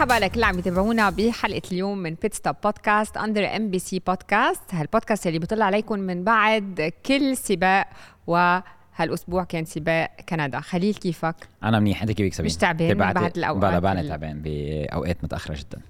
[0.00, 5.38] مرحبا لكل عم يتابعونا بحلقة اليوم من Pit Stop Podcast under MBC Podcast هالبودكاست اللي
[5.38, 7.86] بيطلع عليكم من بعد كل سباق
[8.26, 10.60] وهالأسبوع كان سباق كندا.
[10.60, 12.02] خليل كيفك؟ أنا منيح.
[12.02, 15.80] أنت كيفك سبين مش تعبان بعد الأوقات بلا بعد تعبان بأوقات متأخرة جدا.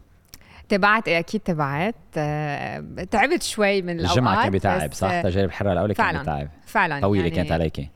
[0.69, 1.95] تعبت أكيد تعبت.
[2.16, 6.19] آه، تعبت شوي من الاوقات الجمعة كان بيتعب بس، صح؟ تجارب الحره الاولى كان فعلاً.
[6.19, 6.48] بيتعب.
[6.66, 7.88] فعلا طويلة يعني كانت عليكي.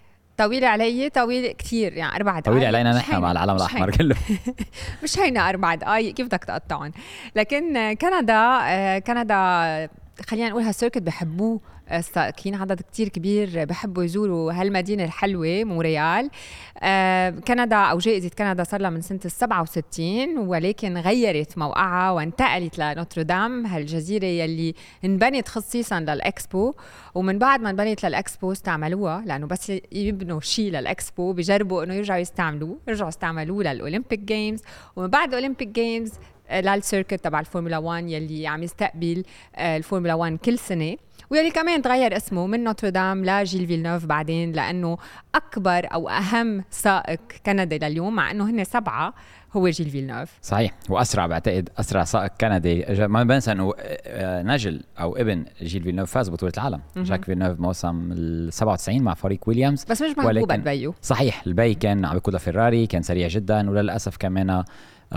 [0.47, 3.87] طويلة علي طويلة كثير يعني أربع دقائق طويلة علينا نحن مع العالم هينة.
[3.87, 4.17] كله.
[5.03, 6.93] مش هينا أربع دقائق كيف بدك تقطعهم؟
[7.37, 9.89] لكن كندا آه، كندا
[10.27, 11.61] خلينا نقول هال circuit بحبوه
[11.99, 16.31] السائقين عدد كتير كبير بحبوا يزوروا هالمدينة الحلوة مونريال
[16.79, 22.79] آه، كندا أو جائزة كندا صار لها من سنة ال 67 ولكن غيرت موقعها وانتقلت
[22.79, 24.75] لنوتردام هالجزيرة يلي
[25.05, 26.75] انبنت خصيصا للإكسبو.
[27.15, 32.79] ومن بعد ما انبنت للإكسبو استعملوها لأنه بس يبنوا شيء للإكسبو بجربوا إنه يرجعوا يستعملوه
[32.89, 34.63] يرجعوا استعملوه لل Olympic Games.
[34.97, 36.13] ومن بعد الأولمبيك Games
[36.61, 39.25] لل circuit تبع الفورمولا 1 يلي عم يستقبل
[39.57, 40.97] آه، الفورمولا 1 كل سنة.
[41.31, 44.99] ويلي كمان تغير اسمه من نوتردام لجيل فيلنوف بعدين لأنه
[45.35, 49.15] أكبر أو أهم سائق كندي لليوم مع إنه هن سبعة
[49.57, 50.29] هو جيل فيلنوف.
[50.43, 52.85] صحيح وأسرع بعتقد أسرع سائق كندي.
[53.07, 56.81] ما بنسى إنه آه، نجل أو ابن جيل فيلنوف فاز بطولة العالم.
[56.97, 59.85] جاك فيلنوف موسم ال 97 مع فريق ويليامز.
[59.91, 63.71] بس مش محبوب ولكن- قد بيو صحيح البي كان عم يقودها فيراري كان سريع جدا
[63.71, 64.65] وللأسف كمان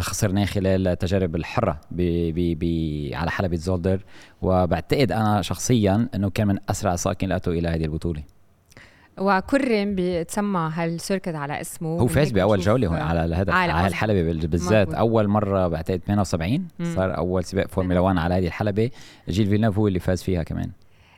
[0.01, 2.01] خسرناه خلال التجارب الحرة ب
[2.35, 2.63] ب ب
[3.15, 4.03] على حلبة زولدر.
[4.41, 8.23] وبعتقد أنا شخصيا إنه كان من أسرع السائقين اللي أتوا إلى هذه البطولة.
[9.17, 13.87] وكرم بيتسمى هال circuit على اسمه؟ هو فاز بأول جولة هون على هذا على على
[13.87, 14.93] هالحلبه بال- بالذات.
[14.93, 16.95] أول مرة بعتقد 78 مم.
[16.95, 18.89] صار أول سباق فورمولا 1 على هذه الحلبة.
[19.29, 20.69] جيل فيلنوف هو اللي فاز فيها كمان.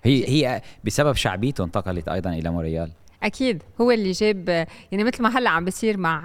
[0.04, 2.92] هي هي بسبب شعبيته انتقلت أيضا إلى مونريال
[3.24, 3.64] أكيد.
[3.82, 4.50] هو اللي جاب
[4.92, 6.22] يعني مثل ما هلأ عم بيصير مع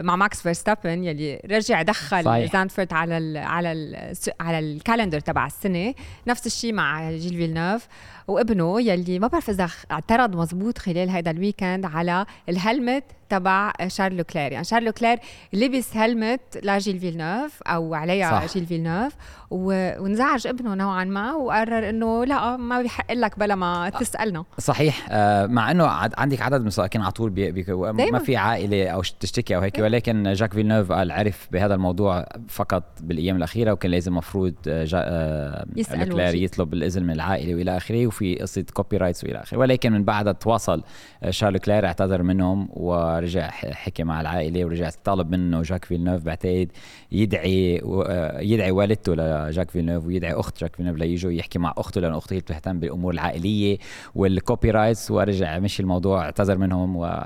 [0.00, 2.52] مع ماكس فيرستابن يلي رجع دخل صحيح.
[2.52, 5.94] زاندفورت على ال على ال على ال calendar تبع السنة.
[6.26, 7.86] نفس الشيء مع جيل فيلنوف.
[8.28, 13.72] وابنه يلي ما بعرف إذا اعترض مزبوط خلال هذا ال weekend على ال helmet تبع
[13.86, 15.18] شارل لوكلير يعني شارل لوكلير
[15.52, 18.54] لبس helmet لجيل فيلنوف أو عليها صح.
[18.54, 19.12] جيل فيلنوف
[19.50, 25.06] و- وانزعج ابنه نوعا ما وقرر إنه لا ما بيحق لك بلا ما تسألنا صحيح
[25.10, 25.86] آه، مع إنه
[26.18, 27.64] عندك عدد من السائقين على طول بي بي
[28.12, 28.18] ما.
[28.18, 33.36] في عائلة أو تشتكي أو هيك ولكن جاك فيلنوف قال عرف بهذا الموضوع فقط بالأيام
[33.36, 36.42] الأخيرة وكان لازم مفروض آه، جا آه، يسألوا لوكلير شيء.
[36.44, 39.58] يطلب الإذن من العائلة وإلى آخره وفي قصة copyrights وإلى آخره.
[39.58, 40.82] ولكن من بعدها تواصل
[41.22, 46.68] آه، شارل لوكلير اعتذر منهم ورجع حكي مع العائلة ورجع طلب منه جاك فيلنوف بعتقد
[47.12, 52.12] يدعي آه، يدعي والدته لجاك فيلنوف ويدعي أخت جاك فيلنوف ليجوا يحكي مع أخته لأن
[52.12, 53.78] أخته بتهتم بالأمور العائلية
[54.14, 57.24] وال copyrights ورجع مشي الموضوع اعتذر منهم و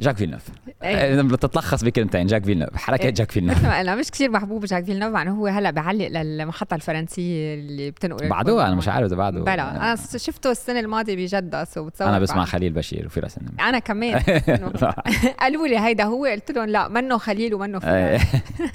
[0.00, 0.42] جاك فيلنوف
[0.82, 0.96] إيه.
[0.98, 1.22] إيه.
[1.22, 3.10] بتتلخص بكلمتين جاك فيلنوف حركة إيه.
[3.10, 7.54] جاك فيلنوف قلنا مش كثير محبوب جاك فيلنوف مع إنه هو هلأ بعلق للمحطه الفرنسية
[7.54, 11.84] اللي بتنقل بعده أنا مش عارف إذا بعده بلا أنا شفته السنة الماضية بجدة so
[11.84, 12.46] بتصور أنا بسمع بعد.
[12.46, 14.22] خليل بشير وفراس النمر أنا كمان
[15.40, 18.18] قالوا لي هيدا هو قلت لهم لا منه خليل ومنه إيه.
[18.18, 18.70] فلان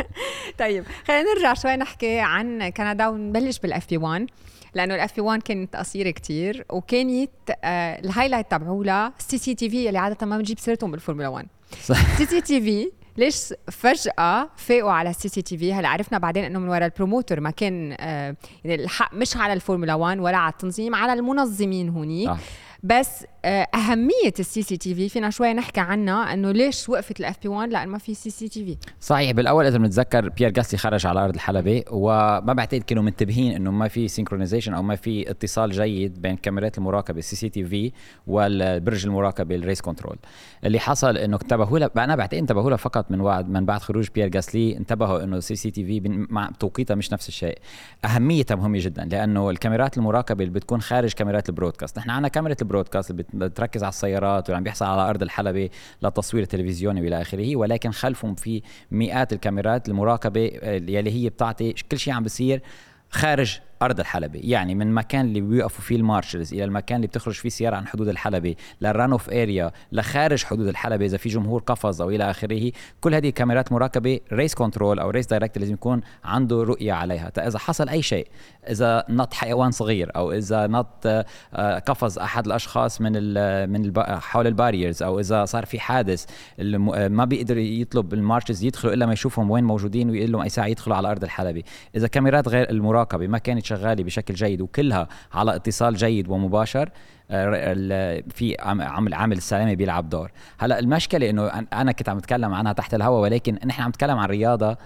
[0.59, 4.27] طيب خلينا نرجع شوي نحكي عن كندا ونبلش بال FP 1
[4.75, 7.29] لأنه ال FP 1 كانت قصيرة كتير وكانت
[7.63, 11.47] آه ال highlight تبعولها ال CCTV اللي عادة ما بنجيب سيرتهم بالفورمولا 1
[11.83, 12.17] صح.
[12.17, 17.39] CCTV ليش فجأة فاقوا على ال CCTV هلا عرفنا بعدين إنه من وراء ال promoter
[17.39, 22.29] ما كان آه يعني الحق مش على الفورمولا 1 ولا على التنظيم على المنظمين هونيك
[22.29, 22.39] صح.
[22.83, 25.09] بس آه، أهمية ال CCTV.
[25.09, 28.77] فينا شوي نحكي عنها إنه ليش وقفت ال FP 1 لأن ما في CCTV.
[28.99, 33.71] صحيح بالأول اذا بنتذكر بيير جاسلي خرج على أرض الحلبة وما بعتقد كانوا منتبهين إنه
[33.71, 37.91] ما في synchronization أو ما في اتصال جيد بين كاميرات المراقبة ال CCTV
[38.27, 40.17] والبرج المراقبة ال race control.
[40.63, 44.07] اللي حصل إنه انتبهوا لها أنا بعتقد انتبهوا لها فقط من بعد من بعد خروج
[44.15, 47.57] بيير جاسلي انتبهوا إنه ال CCTV مع توقيتها مش نفس الشيء.
[48.05, 51.97] أهميتها مهمة جدا لأنه الكاميرات المراقبة اللي بتكون خارج كاميرات ال broadcast.
[51.97, 55.69] نحن عندنا كاميرا ال broadcast اللي بتركز على السيارات واللي عم بيحصل على أرض الحلبة
[56.03, 58.61] للتصوير التلفزيوني وإلى آخره ولكن خلفهم في
[58.91, 62.61] مئات الكاميرات المراقبة آه، يلي هي بتعطي كل شيء عم بيصير
[63.09, 67.33] خارج أرض الحلبة يعني من المكان اللي بيوقفوا فيه ال marshals إلى المكان اللي بتخرج
[67.33, 72.01] فيه سيارة عن حدود الحلبة لل run-off area لخارج حدود الحلبة إذا في جمهور قفز
[72.01, 76.63] أو إلى آخره كل هذه كاميرات مراقبة race control أو race direct لازم يكون عنده
[76.63, 78.27] رؤية عليها إذا حصل أي شيء
[78.69, 83.85] إذا نط حيوان صغير أو إذا نط آه، قفز أحد الأشخاص من ال من.
[84.07, 86.25] حول ال barriers أو إذا صار في حادث.
[86.59, 90.49] آه، ما بيقدر يطلب ال marshals يدخلوا إلا ما يشوفهم وين موجودين ويقول لهم أي
[90.49, 91.63] ساعة يدخلوا على أرض الحلبة
[91.95, 96.89] إذا كاميرات غير المراقبة ما كانت شغالة بشكل جيد وكلها على اتصال جيد ومباشر
[97.31, 100.31] آه، في عامل عامل السلامه بيلعب دور.
[100.57, 104.29] هلأ المشكلة إنه أنا كنت عم أتكلم عنها تحت الهواء ولكن نحن عم نتكلم عن
[104.29, 104.77] رياضة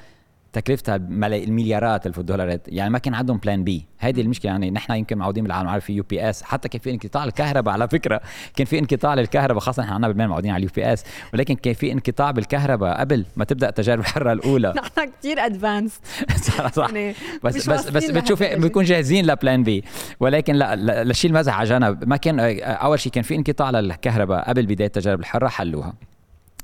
[0.53, 5.17] تكلفتها المليارات الف الدولارات يعني ما كان عندهم plan B هذه المشكلة يعني نحن يمكن
[5.17, 8.21] معودين بالعالم عارف في UPS حتى كان في انقطاع الكهرباء على فكرة.
[8.55, 11.03] كان في انقطاع للكهرباء خاصة نحن عندنا بلبنان معودين على ال UPS
[11.33, 14.73] ولكن كان في انقطاع بالكهرباء قبل ما تبدأ تجارب الحرة الأولى.
[14.77, 15.99] نحن كثير advanced
[16.47, 16.89] صح صح.
[16.89, 19.83] يعني بس بس بس بتشوفي بنكون جاهزين ل plan B
[20.19, 22.07] ولكن لا للشيء المزح على جنب.
[22.07, 25.93] ما كان أول شيء كان في انقطاع للكهرباء قبل بداية تجارب الحرة حلوها.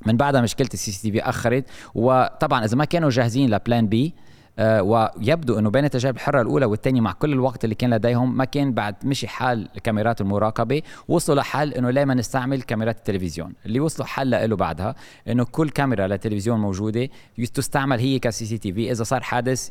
[0.06, 1.66] من بعدها مشكلة ال CCTV أخرت.
[1.96, 4.14] وطبعا إذا ما كانوا جاهزين ل plan B
[4.60, 8.46] آه ويبدو إنه بين التجارب الحرة الأولى والثانيه مع كل الوقت اللي كان لديهم ما
[8.46, 10.82] كان بعد مشي حال كاميرات المراقبة.
[11.08, 13.54] وصلوا لحل إنه لا ما نستعمل كاميرات التلفزيون.
[13.66, 14.96] اللي وصلوا حل له بعدها
[15.28, 17.10] إنه كل كاميرا للتلفزيون موجودة
[17.54, 18.92] تستعمل هي ك CCTV.
[18.92, 19.70] إذا صار حادث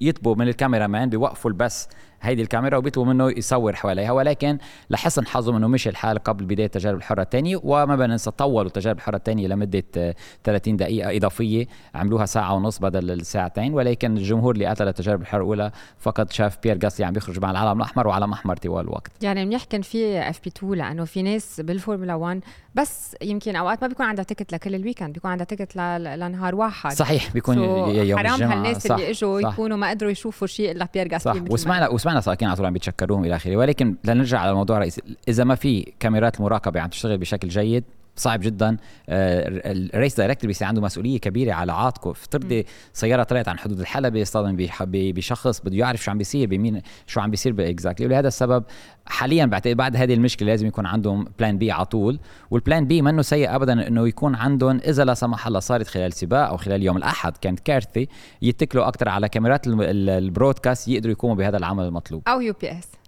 [0.00, 1.86] يطبوا من ال cameraman بيوقفوا البث
[2.22, 4.58] هيدي الكاميرا وبيطلبوا منه يصور حواليها ولكن
[4.90, 8.96] لحسن حظهم إنه مشي الحال قبل بداية تجارب الحرة الثانية وما بدنا ننسى طولوا تجارب
[8.96, 10.14] الحرة الثانية لمدة
[10.44, 15.70] 30 دقيقة إضافية عملوها ساعة ونص بدل الساعتين ولكن الجمهور اللي قتل تجارب الحرة الأولى
[15.98, 19.12] فقط شاف بيير غاسلي عم بيخرج مع العلم الأحمر وعلم احمر طوال الوقت.
[19.22, 22.40] يعني منيح كان في FP 2 لأنه في ناس بالفورمولا 1
[22.74, 26.92] بس يمكن أوقات ما بيكون عندها ticket لكل ال weekend بيكون عندها ticket لنهار واحد.
[26.92, 28.56] صحيح بيكون يوم حرام الجمعة.
[28.56, 32.09] هالناس صح اللي اجوا يكونوا ما قدروا يشوفوا شيء إلا بيير غاسلي صح وسمعنا وسمعنا
[32.18, 33.56] ساكين على طول عم يتشكروهم إلى آخره.
[33.56, 37.84] ولكن لنرجع على الموضوع الرئيسي إذا ما في كاميرات المراقبه عم تشتغل بشكل جيد
[38.16, 38.76] صعب جدا.
[39.08, 44.22] ال race director بيصير عنده مسؤولية كبيرة على عاتقه افترضي سيارة طلعت عن حدود الحلبة
[44.22, 48.64] اصطدم بشخص بده يعرف شو عم بيصير بمين شو عم بيصير exactly ولهذا السبب
[49.06, 52.18] حاليا بعتقد بعد هذه المشكلة لازم يكون عندهم plan B على طول.
[52.50, 56.12] وال plan B منه سيء ابدا إنه يكون عندهم إذا لا سمح الله صارت خلال
[56.12, 57.36] سباق أو خلال يوم الأحد.
[57.36, 58.06] كانت كارثة
[58.42, 62.22] يتكلوا أكثر على كاميرات ال broadcast يقدروا يقوموا بهذا العمل المطلوب.
[62.28, 62.99] أو يو بي إس.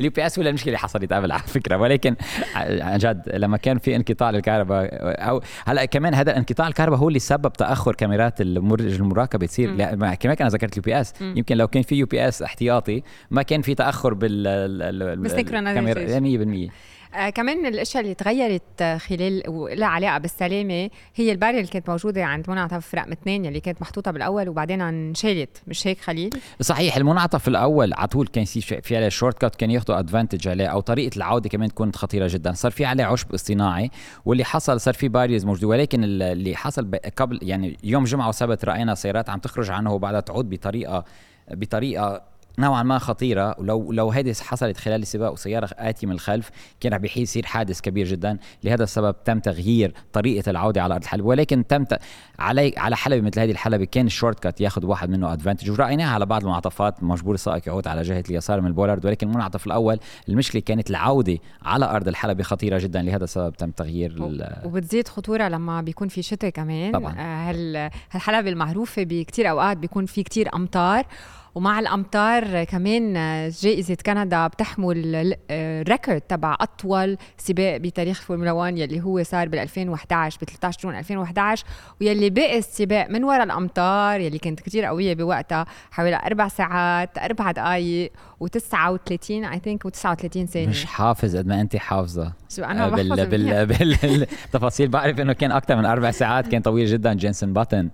[0.00, 1.76] اليو بي اس ولا المشكلة اللي حصلت قبل على فكرة.
[1.76, 2.16] ولكن
[2.54, 4.88] عن جد لما كان في انقطاع للكهرباء
[5.28, 10.48] أو هلأ كمان هذا انقطاع الكهرباء هو اللي سبب تأخر كاميرات المراقبة تصير كمان أنا
[10.48, 11.14] ذكرت ال UPS.
[11.20, 16.70] يمكن لو كان في UPS احتياطي ما كان في تأخر بال بال synchronization 100%
[17.14, 22.24] آه كمان الاشياء اللي تغيرت خلال ولها علاقة بالسلامة هي ال barrier اللي كانت موجودة
[22.24, 26.30] عند منعطف رقم اثنين اللي كانت محطوطة بالأول وبعدين انشالت مش هيك خليل؟
[26.60, 31.16] صحيح المنعطف الأول على طول كان في عليه shortcut كان ياخذوا advantage عليه أو طريقة
[31.16, 33.90] العودة كمان تكون خطيرة جدا صار في عليه عشب اصطناعي
[34.24, 38.94] واللي حصل صار في barriers موجودة ولكن اللي حصل قبل يعني يوم جمعة وسبت رأينا
[38.94, 41.04] سيارات عم تخرج عنه وبعدها تعود بطريقه
[41.50, 42.22] بطريقة
[42.58, 43.54] نوعا ما خطيرة.
[43.58, 48.06] ولو لو هذه حصلت خلال السباق وسيارة اتيه من الخلف كان رح يصير حادث كبير
[48.06, 48.38] جدا.
[48.64, 51.26] لهذا السبب تم تغيير طريقة العودة على أرض الحلبة.
[51.26, 51.98] ولكن تم ت...
[52.38, 56.26] علي على حلبة مثل هذه الحلبة كان ال shortcut ياخذ واحد منه advantage ورايناها على
[56.26, 59.06] بعض المنعطفات مجبور السائق يعود على جهة اليسار من ال bollard.
[59.06, 59.98] ولكن المنعطف الأول
[60.28, 63.02] المشكلة كانت العودة على أرض الحلبة خطيرة جدا.
[63.02, 64.56] لهذا السبب تم تغيير ال...
[64.64, 66.92] وبتزيد خطورة لما بيكون في شتاء كمان.
[66.92, 67.12] طبعا.
[67.12, 67.90] آه، هال...
[68.10, 71.06] هالحلبه المعروفة بكثير أوقات بيكون في كثير أمطار؟
[71.54, 73.14] ومع الامطار كمان
[73.50, 79.58] جائزة كندا بتحمل ال record تبع أطول سباق بتاريخ الفورمولا 1 يلي هو صار بال
[79.58, 81.64] 2011 ب 13 جون 2011
[82.00, 87.50] ويلي بقي السباق من وراء الامطار يلي كانت كثير قوية بوقتها حوالي أربع ساعات أربع
[87.50, 88.12] دقائق
[88.44, 92.32] و39 I think و39 ثانية مش حافظ قد ما انت حافظة.
[92.48, 97.14] شو أنا بال بال بالتفاصيل بعرف إنه كان أكثر من أربع ساعات كان طويل جدا.
[97.14, 97.90] جينسون باتن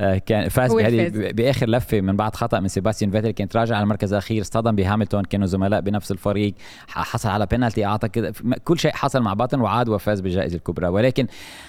[0.00, 3.30] آه، كان فاز بهذه بآخر لفة من بعد خطأ من سيباستيان فيتل.
[3.30, 5.24] كانت راجع على المركز الأخير اصطدم بهاملتون.
[5.24, 6.54] كانوا زملاء بنفس الفريق.
[6.86, 10.88] حصل على بينالتي اعتقد كل شيء حصل مع باتن وعاد وفاز بالجائزه الكبرى.
[10.88, 11.26] ولكن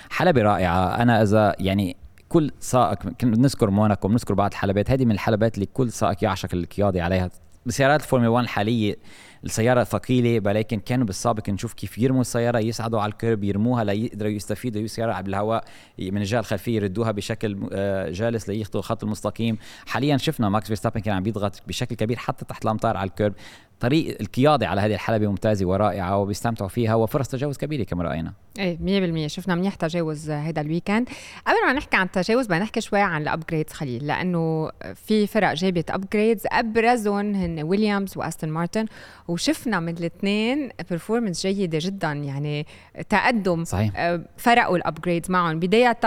[0.09, 1.01] حلبة رائعة.
[1.01, 1.95] أنا إذا يعني
[2.29, 4.91] كل سائق نذكر موناكو بنذكر بعض الحلبات.
[4.91, 7.29] هذه من الحلبات اللي كل سائق يعشق القياده عليها.
[7.65, 8.95] بسيارات الفورمولا 1 الحالية
[9.43, 14.31] السيارة ثقيلة ولكن كانوا بالسابق نشوف كيف يرموا السيارة يصعدوا على ال kerb يرموها ليقدروا
[14.31, 15.63] يستفيدوا السياره بالهواء
[15.99, 19.57] من الجهة الخلفية يردوها بشكل آه، جالس ليخطوا الخط المستقيم.
[19.85, 23.33] حاليا شفنا ماكس فيرستابن كان عم يضغط بشكل كبير حتى تحت الأمطار على ال kerb
[23.79, 28.33] طريق القيادة على هذه الحلبة ممتازة ورائعة وبيستمتعوا فيها وفرص تجاوز كبيرة كما رأينا.
[28.59, 31.09] إيه 100% شفنا منيح تجاوز هذا ال weekend.
[31.47, 35.53] قبل ما نحكي عن التجاوز بدنا نحكي شوي عن ال upgrades خليل لأنه في فرق
[35.53, 38.85] جابت upgrades أبرزهم هن ويليامز واستون مارتن
[39.27, 42.65] وشفنا من الاثنين performance جيدة جدا يعني
[43.09, 43.91] تقدم صحيح.
[43.95, 45.59] آه، فرقوا ال upgrades معهم.
[45.59, 45.97] بدايه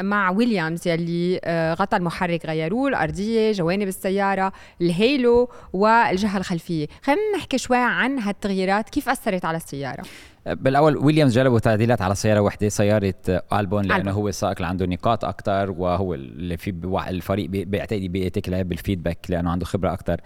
[0.00, 6.86] مع ويليامز يلي آه، غطى المحرك غيروه الارضيه جوانب السيارة ال halo والجهة الخلفية.
[7.02, 10.02] خلينا نحكي شوي عن هالتغييرات كيف أثرت على السيارة؟
[10.46, 13.14] بالأول ويليامز جلبوا تعديلات على سياره واحدة سيارة
[13.52, 16.70] ألبون لأنه هو السائق اللي عنده نقاط أكثر وهو اللي في
[17.08, 20.20] الفريق بيعتقد بيثق بال feedback لأنه عنده خبرة أكثر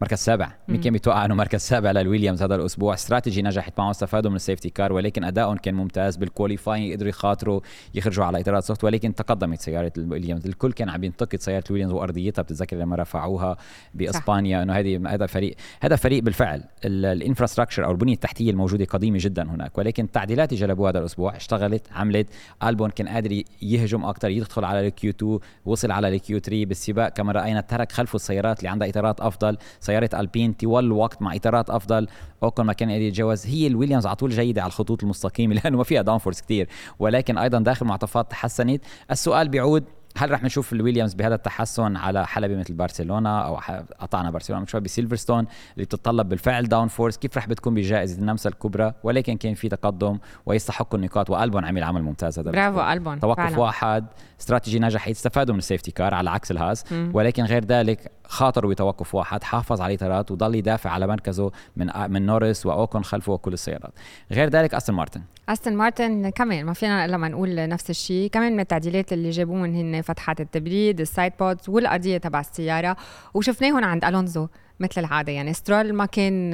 [0.00, 0.52] مركز سابع.
[0.68, 2.94] مين كان بيتوقع انه مركز سابع للويليامز هذا الأسبوع.
[2.94, 7.08] استراتيجي نجحت معه استفادوا من ال safety car ولكن ادائهم كان ممتاز بال qualifying قدروا
[7.08, 7.60] يخاطروا
[7.94, 10.46] يخرجوا على اطارات soft ولكن تقدمت سيارة الويليامز.
[10.46, 13.56] الكل كان عم ينتقد سيارة الويليامز وأرضيتها بتتذكر لما رفعوها
[13.94, 16.64] بإسبانيا إنه هذه هذا فريق هذا فريق بالفعل.
[16.84, 21.36] ال infrastructure أو البنية التحتية الموجودة قديمة جدا هناك ولكن التعديلات اللي جلبوها هذا الأسبوع.
[21.36, 22.28] اشتغلت عملت.
[22.64, 26.66] ألبون كان قادر يهجم أكثر يدخل على ال Q 2 وصل على ال Q 3
[26.66, 27.08] بالسباق.
[27.08, 29.56] كما رأينا ترك خلفه السيارات اللي عندها إطارات أفضل.
[29.88, 32.06] سيارة ألبين طوال الوقت مع إطارات أفضل.
[32.42, 36.02] اوكون ما كان يتجاوز هي الويليامز على طول جيدة على الخطوط المستقيمة لأنه ما فيها
[36.02, 36.68] downforce كثير
[36.98, 38.82] ولكن أيضا داخل منعطفات تحسنت.
[39.10, 39.84] السؤال بيعود
[40.16, 43.60] هل رح نشوف الويليامز بهذا التحسن على حلبة مثل برشلونة أو
[43.98, 49.36] قطعنا برشلونة شوي بسيلفرستون اللي بتتطلب بالفعل downforce كيف رح بتكون بجائزة النمسا الكبرى؟ ولكن
[49.36, 53.58] كان في تقدم ويستحقوا النقاط وألبون عمل عمل ممتاز هذا برافو ألبون توقف فعلا.
[53.58, 54.06] واحد.
[54.40, 56.84] استراتيجي نجح يستفادوا من ال safety car على عكس الهاز.
[57.12, 62.26] ولكن غير ذلك خاطروا بتوقف واحد حافظ على الاطارات وضل يدافع على مركزه من من
[62.26, 63.92] نورس واوكون خلفه وكل السيارات.
[64.32, 65.22] غير ذلك أستون مارتن.
[65.48, 68.30] أستون مارتن كمان ما فينا إلا ما نقول نفس الشيء.
[68.30, 72.96] كمان من التعديلات اللي جابوهم هن فتحات التبريد ال side pods والارضيه تبع السيارة
[73.34, 74.48] وشفناهم عند ألونزو
[74.80, 75.32] مثل العادة.
[75.32, 76.52] يعني سترول ما كان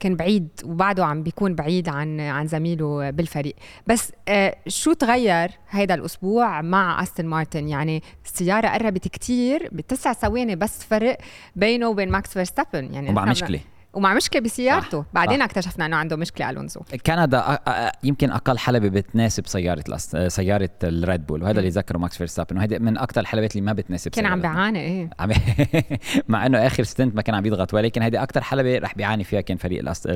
[0.00, 3.54] كان بعيد وبعده عم بيكون بعيد عن عن زميله بالفريق.
[3.86, 10.56] بس آه، شو تغير هيدا الأسبوع مع أستون مارتن؟ يعني السيارة قربت كتير بتسع ثواني
[10.56, 11.18] بس فرق
[11.56, 12.94] بينه وبين ماكس فيرستابن.
[12.94, 13.60] يعني ومع مشكلة.
[13.96, 15.02] ومع مشكلة بسيارته.
[15.02, 15.06] صح.
[15.12, 15.44] بعدين صح.
[15.44, 17.58] اكتشفنا إنه عنده مشكلة الونزو كندا
[18.04, 19.96] يمكن أقل حلبة بتناسب سيارة
[20.28, 24.10] سيارة الريد بول وهذا اللي ذكره ماكس فيرستابن وهذا من أكثر الحلبات اللي ما بتناسب
[24.10, 25.10] كان عم بيعاني إيه.
[26.28, 29.40] مع إنه آخر stint ما كان عم يضغط ولكن هذه أكثر حلبة رح بيعاني فيها
[29.40, 30.10] كان فريق الأستون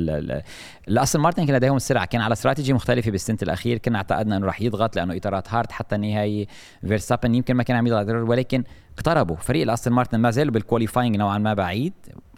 [0.89, 4.47] الأستون مارتن كان لديهم السرعه كان على استراتيجية مختلفة بال stint الأخير كنا اعتقدنا إنه
[4.47, 6.47] رح يضغط لأنه إطارات hard حتى النهايه
[6.87, 9.37] فيرستابن يمكن ما كان عم يضغط ولكن اقتربوا.
[9.37, 11.93] فريق الأستون مارتن ما زالوا بال qualifying نوعا ما بعيد.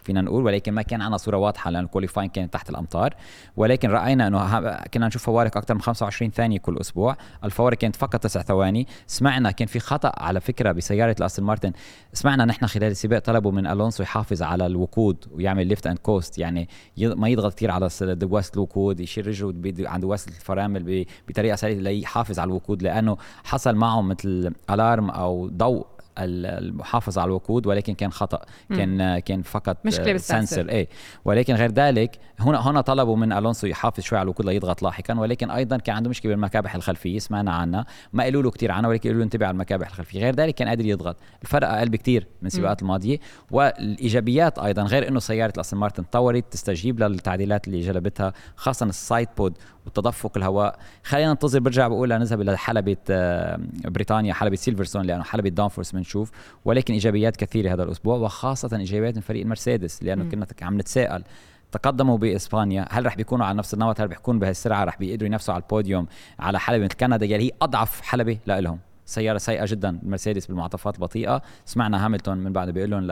[0.05, 3.15] فينا نقول ولكن ما كان عندنا صورة واضحة لأن ال qualifying كان تحت الأمطار.
[3.57, 7.17] ولكن رأينا إنه كنا نشوف فوارق أكثر من 25 ثانية كل أسبوع.
[7.43, 8.87] الفوارق كانت فقط تسع ثواني.
[9.07, 11.71] سمعنا كان في خطأ على فكرة بسيارة الأستون مارتن.
[12.13, 16.69] سمعنا نحن خلال السباق طلبوا من ألونسو يحافظ على الوقود ويعمل lift and coast يعني
[16.97, 22.47] ما يضغط كثير على دواسه الوقود يشيل رجله عند دواسه الفرامل بطريقة سليمة ليحافظ على
[22.47, 22.83] الوقود.
[22.83, 29.41] لأنه حصل معه مثل alarm أو ضوء المحافظه على الوقود ولكن كان خطأ كان كان
[29.41, 30.89] فقط مشكله بال sensor إيه.
[31.25, 35.51] ولكن غير ذلك هنا هنا طلبوا من ألونسو يحافظ شوي على الوقود ليضغط لاحقا ولكن
[35.51, 37.85] أيضا كان عنده مشكلة بالمكابح الخلفية سمعنا عنها.
[38.13, 40.19] ما قالوا له كثير عنها ولكن قالوا له انتبه على المكابح الخلفية.
[40.19, 41.15] غير ذلك كان قادر يضغط.
[41.41, 43.19] الفرق أقل بكثير من السباقات الماضية.
[43.51, 49.57] والإيجابيات أيضا غير إنه سيارة الاستون مارتن تطورت تستجيب للتعديلات اللي جلبتها خاصه ال sidepod
[49.85, 50.79] وتدفق الهواء.
[51.03, 56.31] خلينا ننتظر برجع بقول نذهب إلى حلبة آه، بريطانيا حلبة سيلفرستون لأنه حلبة downforce بنشوف
[56.65, 61.23] ولكن إيجابيات كثيرة هذا الأسبوع وخاصة إيجابيات من فريق المرسيدس لأنه كنا عم نتساءل
[61.71, 65.63] تقدموا بإسبانيا هل رح بيكونوا على نفس النمط هل بيكونوا بهالسرعة؟ رح بيقدروا ينافسوا على
[65.63, 66.07] البوديوم
[66.39, 71.41] على حلبة مثل كندا يلي هي أضعف حلبة لهم سيارة سيئة جدا المرسيدس بالمنعطفات البطيئة
[71.65, 73.03] سمعنا هاملتون من بعد بيقول لهم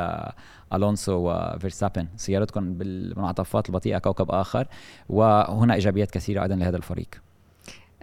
[0.71, 4.67] لألونسو وفيرستابن سيارتكم بالمنعطفات البطيئة كوكب آخر.
[5.09, 7.30] وهنا إيجابيات كثيرة أيضا لهذا الفريق.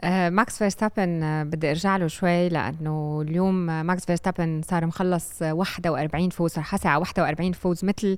[0.05, 6.31] ماكس فيرستابن آه، بدي ارجع له شوي لأنه اليوم آه، ماكس فيرستابن صار مخلص 41
[6.31, 8.17] فوز رح على 41 فوز مثل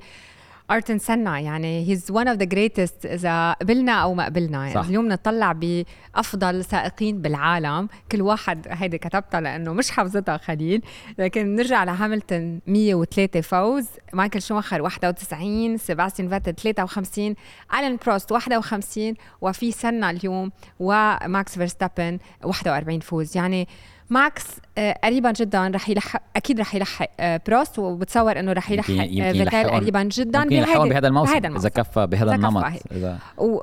[0.70, 4.58] أيرتون سينا يعني he's one of the greatest إذا قبلنا أو ما قبلنا.
[4.58, 4.86] يعني صح.
[4.86, 7.88] اليوم نطلع بأفضل سائقين بالعالم.
[8.12, 10.82] كل واحد هيدي كتبتها لأنه مش حافظتها خليل.
[11.18, 13.86] لكن نرجع لهاملتون 103 فوز.
[14.12, 17.34] مايكل شوماخر 91 سيباستيان فيتل 53
[17.78, 20.50] ألان بروست 51 وفي سينا اليوم
[20.80, 23.36] وماكس فيرستابن 41 فوز.
[23.36, 23.68] يعني
[24.10, 24.44] ماكس
[24.78, 29.32] آه، قريبا جدا رح يلحق أكيد رح يلحق آه، بروست وبتصور إنه رح يلحق آه،
[29.32, 33.60] فيتل قريبا جدا بهذا بهذا الموسم إذا كفى بهذا النمط اذا و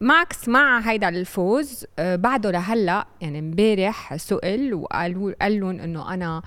[0.00, 6.42] ماكس مع هيدا الفوز بعده لهلأ يعني امبارح سئل وقال قال لهم إنه أنا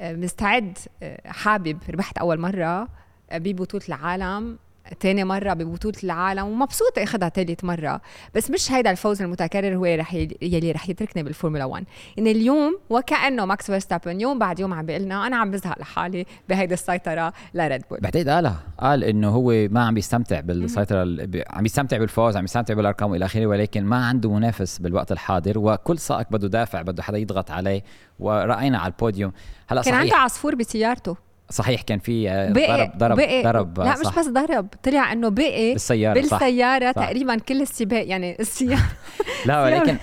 [0.00, 0.78] مستعد
[1.26, 2.88] حابب ربحت أول مرة
[3.32, 4.58] ببطولة العالم.
[5.00, 8.00] تاني مرة ببطولة العالم ومبسوط آخذها ثالث مرة.
[8.34, 11.84] بس مش هيدا الفوز المتكرر هو رح يلي رح يتركني بالفورمولا 1
[12.18, 16.74] إن اليوم وكأنه ماكس فيرستابن يوم بعد يوم عم بيقلنا أنا عم بزهق لحالي بهيدي
[16.74, 18.00] السيطرة لريد بول.
[18.00, 18.60] بعتقد قالها.
[18.78, 21.18] قال إنه هو ما عم بيستمتع بالسيطرة
[21.50, 25.98] عم يستمتع بالفوز عم يستمتع بالأرقام وإلى آخره ولكن ما عنده منافس بالوقت الحاضر وكل
[25.98, 27.82] سائق بده دافع بده حدا يضغط عليه
[28.18, 29.32] ورأينا على البوديوم.
[29.68, 30.00] هلأ كان صحيح.
[30.02, 31.16] عنده عصفور بسيارته.
[31.50, 34.00] صحيح كان في آه، ضرب ضرب بقي ضرب لا صح.
[34.00, 37.04] مش بس ضرب طلع إنه بقي بالسيارة بالسيارة صح.
[37.06, 38.82] تقريبا كل السباق يعني السيارة
[39.46, 39.96] لا ولكن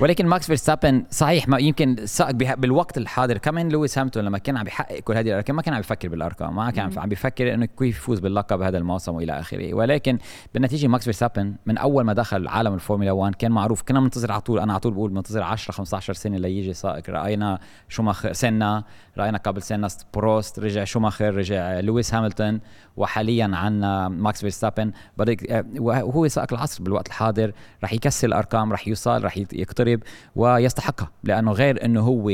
[0.00, 3.38] ولكن ماكس فيرستابن صحيح ما يمكن سائق بالوقت الحاضر.
[3.38, 6.56] كمان لويس هاملتون لما كان عم بيحقق كل هذه الأرقام ما كان عم بيفكر بالأرقام
[6.56, 9.74] ما كان عم بيفكر إنه كيف يفوز باللقب هذا الموسم وإلى آخره.
[9.74, 10.18] ولكن
[10.54, 14.40] بالنتيجة ماكس فيرستابن من أول ما دخل عالم الفورمولا 1 كان معروف كنا بننتظر على
[14.40, 17.10] طول أنا على طول بقول بننتظر 10 15 سنة ليجي سائق.
[17.10, 18.84] رأينا شوماخر سينا
[19.18, 22.60] رأينا قبل سينا بروست رجع شوماخر رجع لويس هاملتون
[22.96, 24.92] وحاليا عندنا ماكس فيرستابن
[25.78, 27.52] وهو سائق العصر بالوقت الحاضر.
[27.84, 29.87] رح يكسر الأرقام رح يوصل رح يقترب
[30.36, 32.30] ويستحقها لأنه غير إنه هو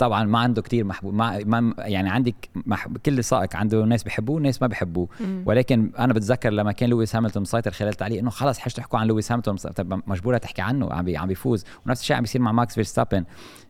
[0.00, 4.36] طبعا ما عنده كتير محبوب ما, ما يعني عندك محب كل سائق عنده ناس بحبوه
[4.36, 5.08] وناس ما بحبوه
[5.46, 9.06] ولكن أنا بتذكر لما كان لويس هاملتون مسيطر خلال التعليق إنه خلص حاج تحكوا عن
[9.06, 11.64] لويس هاملتون طب مجبورة تحكي عنه عم بي عم بيفوز.
[11.86, 13.24] ونفس الشيء عم بيصير مع ماكس فيرستابن.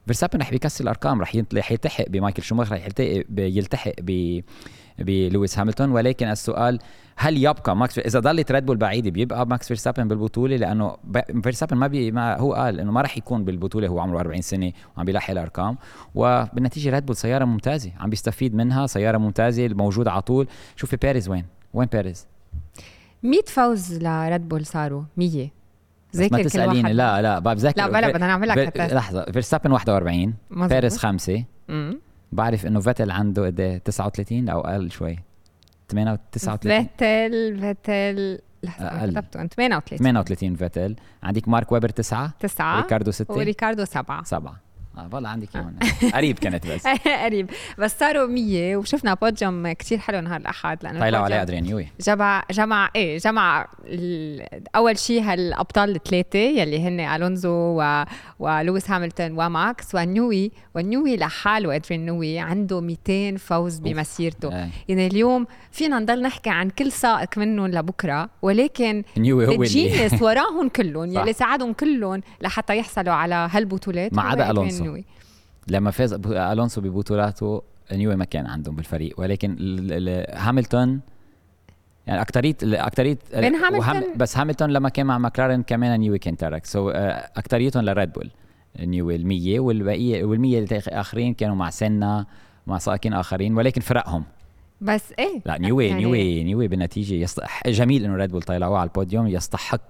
[0.07, 2.89] فيرستابن رح بيكسر الأرقام رح يلتحق بمايكل شوماخر رح
[3.39, 4.41] يلتحق ب
[5.01, 5.91] بلويس هاملتون.
[5.91, 6.79] ولكن السؤال
[7.17, 10.97] هل يبقى ماكس إذا ضلت ريد بول بعيده بيبقى ماكس فيرستابن بالبطولة؟ لأنه
[11.43, 14.73] فيرستابن ما, بي ما هو قال إنه ما راح يكون بالبطولة هو عمره 40 سنة
[14.97, 15.79] وعم بيلاحق الأرقام.
[16.15, 20.49] وبالنتيجة ريد بول سيارة ممتازة عم بيستفيد منها سيارة ممتازة موجودة على طول.
[20.77, 22.27] شوفي بيريز وين؟ وين بيريز
[23.23, 25.49] 100 فوز لريد بول صاروا 100
[26.17, 26.93] ذاكر ما تسأليني.
[26.93, 31.45] لا لا بذاكر لا بلا بدنا نعمل لك لحظة فيرستابن 41 بيريز خمسة.
[32.33, 35.19] بعرف إنه فيتل عنده قد إيه؟ 39 أو أقل شوي.
[36.33, 38.87] 39 فيتل فيتل لحظة
[39.21, 39.47] كتبته.
[39.47, 44.61] 38 38 فيتل عندك مارك ويبر 9 9 ريكاردو 6 وريكاردو 7 7
[45.01, 45.77] آه والله عندك اياهم
[46.15, 46.87] قريب كانت بس.
[47.25, 47.51] قريب.
[47.79, 51.89] بس صاروا 100 وشفنا بوديوم كثير حلو نهار الاحد لأنه طلعوا عليه أدريان نيوي.
[52.01, 53.67] جمع جمع إيه جمع
[54.77, 58.05] أول شيء هالأبطال الثلاثة يلي هن ألونزو و...
[58.39, 64.53] ولويس هاملتون وماكس ونيوي ونيوي لحاله أدريان نيوي عنده 200 فوز بمسيرته.
[64.53, 64.69] آه.
[64.89, 70.19] يعني اليوم فينا نضل نحكي عن كل سائق منهم لبكرة ولكن نيوي هو اللي.
[70.21, 74.15] وراهم كلهم يلي ساعدهم كلهم لحتى يحصلوا على هالبطولات.
[74.15, 75.11] ما عدا الونسو الونسو
[75.69, 79.21] لما فاز ألونسو ببطولاته نيوي ما كان عندهم بالفريق.
[79.21, 79.57] ولكن
[80.31, 81.01] هاملتون
[82.07, 82.65] يعني أكتريت
[83.35, 86.67] بين هاملتون بس هاملتون لما كان مع ماكلارن كمان نيوي كان ترك.
[86.67, 86.95] so,
[87.37, 88.31] أكتريتهم لريد بول
[88.81, 92.27] نيوي ال100 والبقيه وال100 الاخرين كانوا مع سنة
[92.67, 94.25] مع سائقين آخرين ولكن فرقهم.
[94.81, 97.29] بس إيه؟ لا نيوي يعني نيوي نيوي بالنتيجة
[97.67, 99.81] جميل إنه ريد بول طلعوه على البوديوم يستحق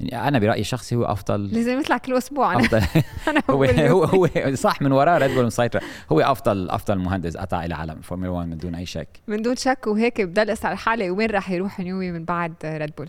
[0.00, 1.46] يعني أنا برأيي الشخصي هو أفضل.
[1.46, 2.56] لازم يطلع كل أسبوع.
[2.56, 2.82] أفضل.
[3.28, 3.64] أنا هو
[4.04, 5.80] هو هو صح من وراه ريد بول مسيطر
[6.12, 9.08] هو أفضل أفضل مهندس اتى إلى عالم الفورمولا 1 من دون أي شك.
[9.28, 13.08] من دون شك وهيك بضل اسال حالي وين راح يروح نيوي من بعد ريد بول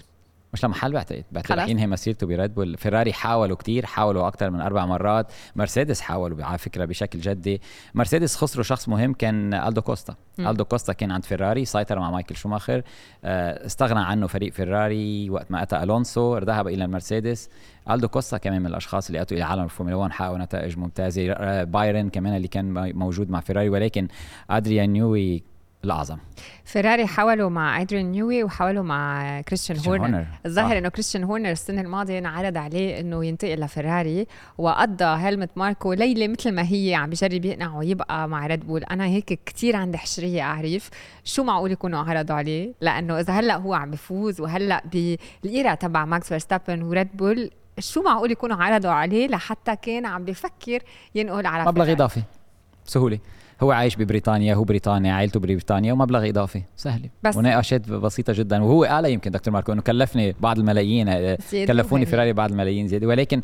[0.53, 4.85] مش لمحل بعتقد بعتقد ينهي مسيرته بريد بول فيراري حاولوا كتير حاولوا أكثر من أربع
[4.85, 5.31] مرات.
[5.55, 7.61] مرسيدس حاولوا على فكرة بشكل جدي.
[7.93, 10.15] مرسيدس خسروا شخص مهم كان ألدو كوستا.
[10.37, 10.47] م.
[10.47, 12.81] ألدو كوستا كان عند فيراري سيطر مع مايكل شوماخر.
[13.23, 16.37] آه، استغنى عنه فريق فيراري وقت ما أتى ألونسو.
[16.37, 17.49] ذهب إلى المرسيدس
[17.89, 21.31] ألدو كوستا كمان من الأشخاص اللي أتوا إلى عالم الفورمولا 1 حققوا نتائج ممتازة.
[21.31, 24.07] آه، بايرن كمان اللي كان موجود مع فيراري ولكن
[24.49, 25.43] ادريان نيوي
[25.85, 26.17] الأعظم.
[26.65, 30.25] فيراري حاولوا مع ادريان نيوي وحاولوا مع كريستيان هورنر.
[30.45, 36.27] الظاهر إنه كريستيان هورنر السنة الماضية انعرض عليه إنه ينتقل لفيراري وقضى هيلمت ماركو ليلة
[36.27, 40.89] متل ماهي عم بجرب يقنعه يبقى مع ريد بول أنا هيك كثير عندي حشرية أعرف
[41.23, 46.05] شو معقول يكونوا عرضوا عليه لأنه إذا هلأ هو عم بفوز وهلأ بال era تبع
[46.05, 50.79] ماكس فيرستابن وريد بول شو معقول يكونوا عرضوا عليه لحتى كان عم بفكر
[51.15, 52.21] ينقل على مبلغ إضافي.
[52.87, 53.19] بسهوله
[53.61, 58.63] هو عايش ببريطانيا هو بريطانيا عائلته ببريطانيا ومبلغ إضافي سهله بس مناقشات بسيطة جدا.
[58.63, 63.07] وهو قال يمكن دكتور ماركو إنه كلفني بعض الملايين كلفوني فيراري بعض الملايين زيادة.
[63.07, 63.41] ولكن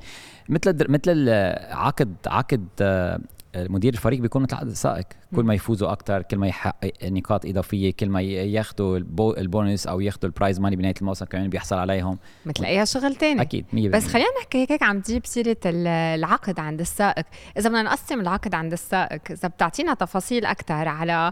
[0.49, 1.29] مثل مثل
[1.71, 3.19] عقد عقد آه،
[3.55, 8.21] مدير الفريق بيكون السائق كل ما يفوزوا أكثر كل ما يحقق نقاط إضافية كل ما
[8.21, 8.99] ياخذوا
[9.37, 12.19] ال bonus أو ياخذوا ال prize money بنهاية الموسم كمان بيحصل عليهم.
[12.45, 13.41] مثل اي شغل تاني.
[13.41, 17.25] أكيد 100% بس خلينا نحكي هيك, هيك عم تجيب سيرة العقد عند السائق.
[17.57, 21.31] إذا بدنا نقسم العقد عند السائق إذا بتعطينا تفاصيل أكثر على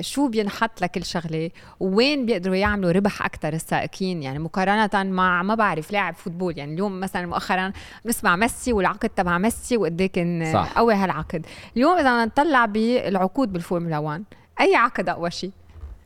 [0.00, 1.50] شو بينحط لكل شغلة؟
[1.80, 7.00] وين بيقدروا يعملوا ربح أكثر السائقين؟ يعني مقارنة مع ما بعرف لاعب football يعني اليوم
[7.00, 7.72] مثلا مؤخرا
[8.04, 11.46] بنسمع ميسي والعقد تبع ميسي وقد كان قوي هالعقد.
[11.76, 14.24] اليوم إذا نطلع بالعقود بالفورمولا 1
[14.60, 15.50] أي عقد أقوى شيء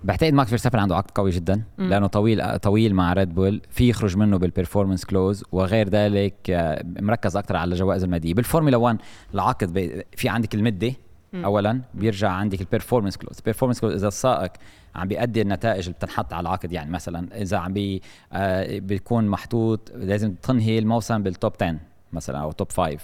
[0.05, 1.83] بعتقد ماكس فيرستابن عنده عقد قوي جدا م.
[1.89, 6.85] لأنه طويل طويل مع ريد بول في يخرج منه بال performance clause وغير ذلك آه،
[7.01, 8.99] مركز أكثر على الجوائز الماديه بالفورمولا 1
[9.35, 10.93] العقد في عندك المدة
[11.35, 14.53] اولا بيرجع عندك ال performance clause ال performance clause إذا السائق
[14.95, 19.93] عم بيأدي النتائج اللي بتنحط على العقد يعني مثلا إذا عم بي آه بيكون محطوط
[19.95, 21.77] لازم تنهي الموسم بال top 10
[22.13, 22.99] مثلا أو top 5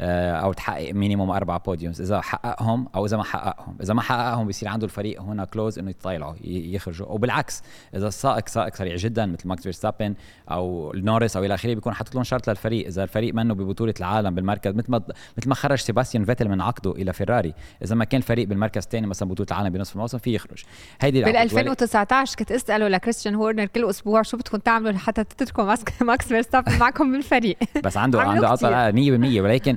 [0.00, 3.76] أو تحقق minimum أربع podiums إذا حققهم أو إذا ما حققهم.
[3.82, 7.06] إذا ما حققهم بصير عنده الفريق هنا clause إنه يطلعوا يخرجوا.
[7.06, 7.62] وبالعكس
[7.94, 10.14] إذا السائق سائق سريع جدا مثل ماكس فيرستابن
[10.50, 12.86] أو نورس أو إلى آخره بيكون حاطط لهم شرط للفريق.
[12.86, 15.02] إذا الفريق منه ببطولة العالم بالمركز مثل ما
[15.38, 17.54] مثل ما خرج سيباستيان فيتل من عقده إلى فيراري.
[17.84, 20.64] إذا ما كان فريق بالمركز الثاني مثلا بطولة العالم بنصف الموسم في يخرج.
[21.00, 26.26] هيدي بال 2019 كنت أسأله لكريستيان هورنر كل أسبوع شو بدكم تعملوا لحتى تتركوا ماكس
[26.28, 29.76] فيرستابن معكم بالفريق؟ بس عنده عنده عطل 100% ولكن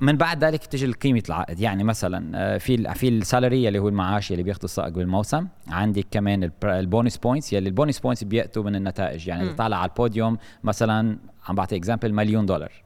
[0.00, 3.88] من بعد ذلك تجي قيمه العقد يعني مثلا آه، في في ال salary اللي هو
[3.88, 8.62] المعاش اللي بياخذه السائق بالموسم عندك كمان ال bonus points يلي ال bonus points بيأتوا
[8.62, 9.28] من النتائج.
[9.28, 12.84] يعني إذا طالع على البوديوم مثلا عم بعطي example مليون دولار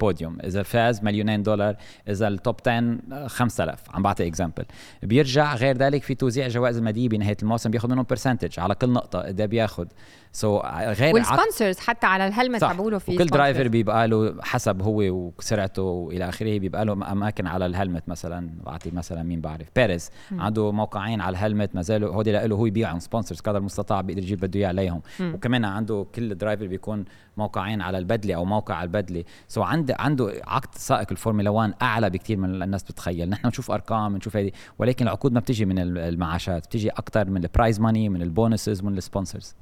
[0.00, 1.76] بوديوم إذا فاز مليونين دولار
[2.08, 4.64] إذا ال top 10 5000 عم بعطي example
[5.02, 9.18] بيرجع غير ذلك في توزيع جوائز الماديه بنهاية الموسم بياخذ منهم percentage على كل نقطة
[9.18, 9.86] قد بياخذ
[10.32, 14.82] so, غير وال sponsors حتى على ال helmet تبعوله في وكل driver بيبقى له حسب
[14.82, 15.02] هو
[15.38, 18.50] وسرعته وإلى آخره بيبقى له أماكن على ال helmet مثلا.
[18.66, 22.66] بعطي مثلا مين بعرف بيريز عنده موقعين على ال helmet ما زالوا هودي له هو
[22.66, 25.02] يبيعهم sponsors قدر المستطاع بيقدر يجيب بده إياه عليهم.
[25.20, 25.34] م.
[25.34, 27.04] وكمان عنده كل driver بيكون
[27.36, 29.24] موقعين على البدلة أو موقع على البدلة.
[29.48, 34.16] so عنده عنده عقد سائق الفورمولا 1 أعلى بكثير من الناس بتتخيل نحن نشوف أرقام
[34.16, 34.50] نشوف هذه.
[34.78, 38.82] ولكن العقود ما بتجي من المعاشات بتجي أكثر من ال prize money من ال bonuses
[38.82, 39.54] من ال sponsors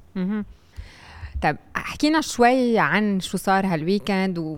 [1.41, 4.57] طيب حكينا شوي عن شو صار هال weekend و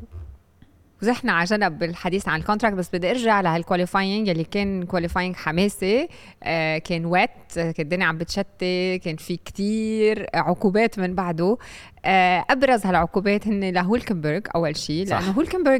[1.02, 6.08] وزحنا على جنب بالحديث عن الكونتراكت بس بدي أرجع لهال qualifying اللي كان qualifying حماسي.
[6.44, 11.58] آه كان wet كان الدنيا عم بتشتي كان في كتير عقوبات من بعده.
[12.06, 15.80] آه أبرز هالعقوبات هن لهولكنبرغ أول شيء لأنه هولكنبرغ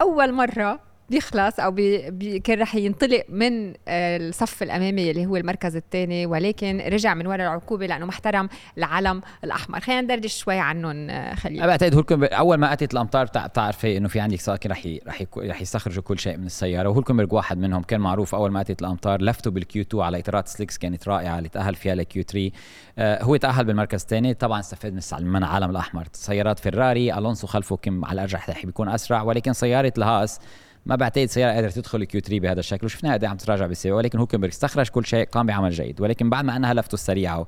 [0.00, 5.36] أول مرة بيخلص أو بي بي كان رح ينطلق من آه، الصف الأمامي اللي هو
[5.36, 9.80] المركز الثاني ولكن رجع من وراء العقوبة لأنه ما احترم العلم الأحمر.
[9.80, 11.58] خلينا ندردش شوي عنهم آه، خليل.
[11.58, 15.60] أنا بعتقد هولكنبرغ أول ما اتت الأمطار بتعرفي إنه في عندك سائقين رح رح رح
[15.60, 19.52] يستخرجوا كل شيء من السيارة وهولكنبرغ واحد منهم كان معروف أول ما اتت الأمطار لفتوا
[19.52, 22.50] بال Q 2 على إطارات slicks كانت رائعة اللي تأهل فيها ل Q 3
[22.98, 26.08] آه هو تأهل بالمركز الثاني طبعا استفاد من العلم الأحمر.
[26.12, 30.40] سيارات فيراري ألونسو خلفه كم على الأرجح بيكون أسرع ولكن سيارة الهاس
[30.86, 34.18] ما بعتقد سيارة قادرة تدخل Q 3 بهذا الشكل وشفناها قد عم تراجع بالسياره ولكن
[34.18, 37.46] هوكنبرغ استخرج كل شيء قام بعمل جيد ولكن بعد ما انهى لفته السريعه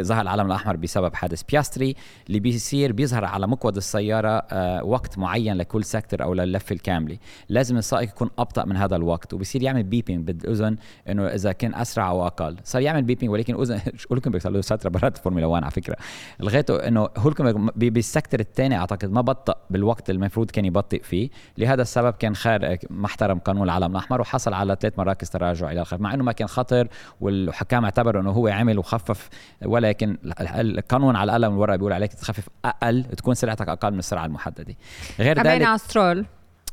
[0.00, 1.96] ظهر العلم الأحمر بسبب حادث بياستري.
[2.28, 7.18] اللي بيصير بيظهر على مقود السيارة آه، وقت معين لكل sector أو للفه الكاملة.
[7.48, 10.76] لازم السائق يكون أبطأ من هذا الوقت وبصير يعمل beeping بالأذن
[11.08, 12.56] إنه إذا كان أسرع أو أقل.
[12.64, 13.80] صار يعمل beeping ولكن أذن
[14.12, 15.96] هولكنبرغ صار له فتره برات الفورمولا 1 على فكرة.
[16.40, 21.30] لغايته إنه هولكنبرغ بال sector الثاني أعتقد ما بطأ بالوقت المفروض كان يبطئ فيه.
[21.58, 25.80] لهذا السبب كان خار ما احترم قانون العلم الأحمر وحصل على ثلاث مراكز تراجع إلى
[25.80, 26.88] الخلف مع إنه ما كان خطر
[27.20, 29.28] والحكام اعتبروا إنه هو عمل وخفف
[29.70, 34.74] ولكن القانون على القلم الورقه بيقول عليك تخفف أقل تكون سرعتك أقل من السرعه المحدده
[35.18, 36.18] غير ذلك على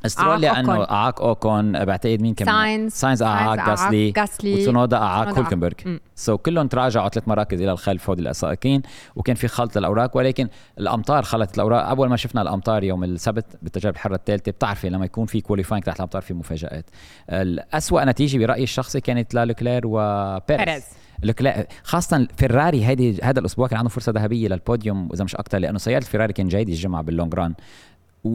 [0.06, 2.92] سترول لأنه اعاق اوكون بعتقد مين كمان؟ ساينز.
[2.94, 5.74] ساينز اعاق غاسلي وتسونودا اعاق هولكنبرغ.
[6.16, 8.82] so كلهم تراجعوا ثلاث مراكز إلى الخلف هودي السائقين
[9.16, 10.48] وكان في خلط للأوراق ولكن
[10.80, 11.90] الأمطار خلطت الأوراق.
[11.90, 15.96] أول ما شفنا الأمطار يوم السبت بالتجارب الحرة الثالثة بتعرفي لما يكون في qualifying تحت
[15.96, 16.90] الأمطار في مفاجآت.
[17.30, 20.84] الاسوء نتيجة برأيي الشخصي كانت للوكلير وبيريز
[21.24, 25.78] لك خاصة فيراري هيدي هذا الأسبوع كان عنده فرصة ذهبية للبوديوم إذا مش أكثر لأنه
[25.78, 27.54] سيارة فيراري كان جيد الجمعة بال long run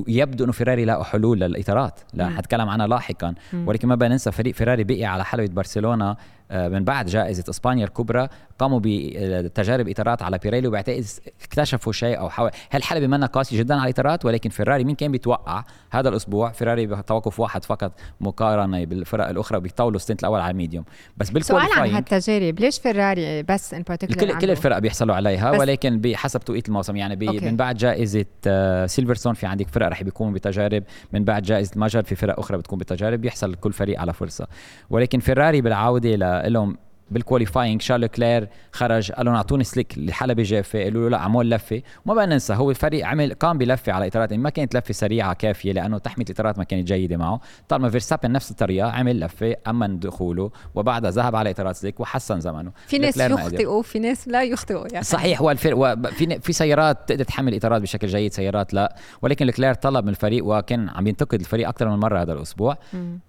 [0.08, 3.34] ويبدو إنه فيراري لاقوا حلول للاطارات لا حتكلم عنها لاحقا.
[3.66, 6.16] ولكن ما بننسى فريق فيراري بقي على حلبة برشلونة آه،
[6.50, 8.28] من بعد جائزة إسبانيا الكبرى
[8.58, 11.04] قاموا بتجارب إطارات على بيريلي وبعتقد
[11.44, 15.64] اكتشفوا شيء أو حاول هالحلبة منا قاسية جدا على الإطارات؟ ولكن فيراري مين كان بيتوقع
[15.90, 20.55] هذا الأسبوع؟ فيراري بتوقف واحد فقط مقارنة بالفرق الأخرى بيطولوا ال stint الأول على ال
[20.55, 20.84] medium
[21.16, 22.60] بس بال qualifying سؤال عن هالتجارب.
[22.60, 27.40] ليش فيراري بس ان كل كل الفرق بيحصلوا عليها ولكن بحسب توقيت الموسم يعني بي
[27.40, 32.02] من بعد جائزة آه، سيلفرستون في عندك فرق رح بيكونوا بتجارب من بعد جائزة المجر
[32.02, 34.46] في فرق أخرى بتكون بتجارب بيحصل كل فريق على فرصة.
[34.90, 36.16] ولكن فيراري بالعودة
[36.46, 36.76] لهم
[37.10, 41.50] بال qualifying شارل كلير خرج قال لهم أعطوني slick الحلبة جافة قالوا له لا عمول
[41.50, 41.82] لفة.
[42.06, 45.72] وما بقى ننسى هو الفريق عمل قام بلفة على إطارات ما كانت لفة سريعة كافية
[45.72, 47.40] لأنه تحميه الإطارات ما كانت جيدة معه.
[47.68, 52.72] طالما فيرستابن نفس الطريقة عمل لفة أمن دخوله وبعدها ذهب على إطارات slick وحسن زمنه.
[52.86, 55.04] في ناس يخطئوا في ناس لا يخطئوا يعني.
[55.04, 58.96] صحيح هو الفرق في في سيارات تقدر تحمل إطارات بشكل جيد سيارات لا.
[59.22, 62.76] ولكن لكلير طلب من الفريق وكان عم ينتقد الفريق أكثر من مرة هذا الأسبوع.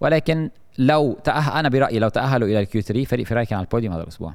[0.01, 3.93] ولكن لو تأهل أنا برأيي لو تأهلوا إلى ال Q3 فريق فيراري كان على البوديوم
[3.93, 4.33] هذا الأسبوع.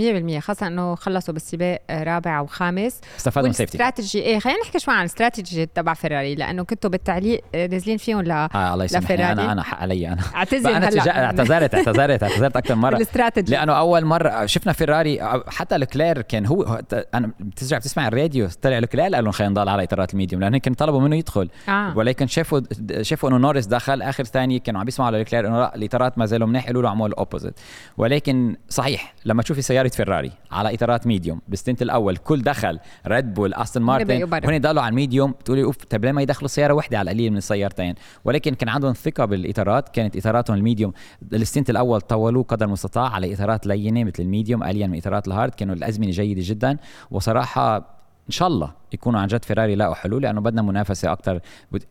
[0.00, 3.00] 100% خاصة إنه خلصوا بالسباق آه، رابع وخامس.
[3.16, 7.40] استفادوا من safety strategy إيه خلينا نحكي شوي عن الاستراتيجي تبع فيراري لأنه كنتوا بالتعليق
[7.54, 9.32] آه، نازلين فيهم ل آه الله يسامحني.
[9.32, 10.22] أنا أنا حق علي أنا.
[10.34, 10.84] اعتذر أنا.
[11.24, 12.96] اعتذرت اعتذرت اعتذرت أكثر مرة.
[12.96, 13.52] الاستراتيجي.
[13.52, 15.18] لأنه أول مرة شفنا فيراري
[15.48, 16.82] حتى لكلير كان هو
[17.14, 20.58] أنا بترجع بتسمع الراديو طلع لكلير قال لهم خلينا نضل على إطارات ال medium لأنه
[20.58, 21.48] كانوا طلبوا منه يدخل.
[21.68, 21.96] آه.
[21.96, 22.60] ولكن شافوا
[23.02, 26.70] شافوا إنه نورس دخل آخر ثانية كانوا عم بيسمعوا لكلير إنه الاطارات ما زالوا منيح
[26.70, 27.54] له اعملوا ال opposite
[27.96, 33.34] ولكن صحيح لما تشوفي سيارة فيراري على إطارات medium بال stint الأول كل دخل ريد
[33.34, 36.74] بول استون مارتن هون ضلوا على ال medium؟ بتقولي أوف طيب ليه ما يدخلوا سياره
[36.74, 40.92] واحدة على القليل من السيارتين؟ ولكن كان عندهم ثقة بالإطارات كانت إطاراتهم ال medium
[41.32, 45.28] ال stint الأول طولوه قدر المستطاع على إطارات لينة مثل ال medium الين من إطارات
[45.28, 46.76] ال hard كانوا الأزمنة جيدة جدا.
[47.10, 51.40] وصراحة إن شاء الله يكونوا عن جد فيراري لاقوا حلول لأنه بدنا منافسة أكثر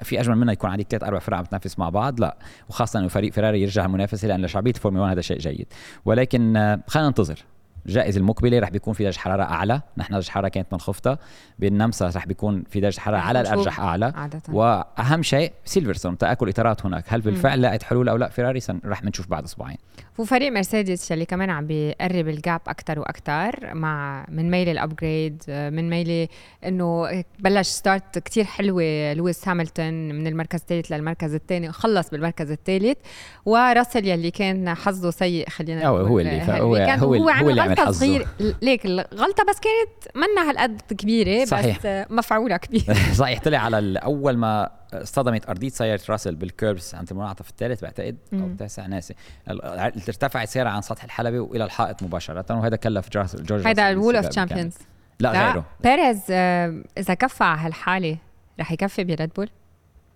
[0.02, 2.38] في أجمل منها يكون عندك ثلاث أربع فرق عم تنافس مع بعض لا.
[2.70, 5.68] وخاصة إنه فريق فيراري يرجع المنافسه لأن لشعبيه الفورمولا 1 هذا شيء جيد.
[6.06, 7.40] ولكن آه، خلينا ننتظر.
[7.86, 11.18] الجائزة المقبلة رح بيكون في درجة حرارة أعلى، نحن درجة حرارة كانت منخفضة،
[11.60, 14.14] بالنمسا رح بيكون في درجة حرارة على الأرجح أعلى.
[14.16, 14.42] عادة.
[14.50, 19.28] وأهم شيء سيلفرستون تآكل إطارات هناك، هل بالفعل لقت حلول أو لا؟ فيراري رح نشوف
[19.28, 19.78] بعد أسبوعين.
[20.18, 25.44] وفريق مرسيدس يلي كمان عم بيقرب ال gap أكثر وأكثر مع من ميلي ال upgrade
[25.48, 26.30] من ميلي
[26.66, 32.98] إنه بلش start كتير حلوة لويس هاملتون من المركز الثالث للمركز الثاني خلص بالمركز الثالث
[33.46, 37.84] وراسل يلي كان حظه سيء خلينا نقول هو اللي هو كان هو, هو, هو اللي
[37.84, 38.28] غلطه صغيره
[38.62, 41.78] ليك الغلطه بس كانت منها هالقد كبيرة صحيح.
[41.80, 42.94] بس مفعولة كبيرة.
[43.14, 48.18] صحيح طلع على أول ما اصطدمت أرضية سيارة راسل بال kerbs عند المنعطف الثالث بعتقد
[48.34, 49.16] أو التاسع ناسي.
[49.50, 54.26] ارتفعت سيارة عن سطح الحلبة وإلى الحائط مباشرة وهذا كلف جورج هذا ال wall of
[54.26, 54.76] champions
[55.20, 55.66] لا, لا غيره.
[55.84, 58.18] بيريز آه، إذا كفى على هالحالة
[58.60, 59.50] رح يكفي بريد بول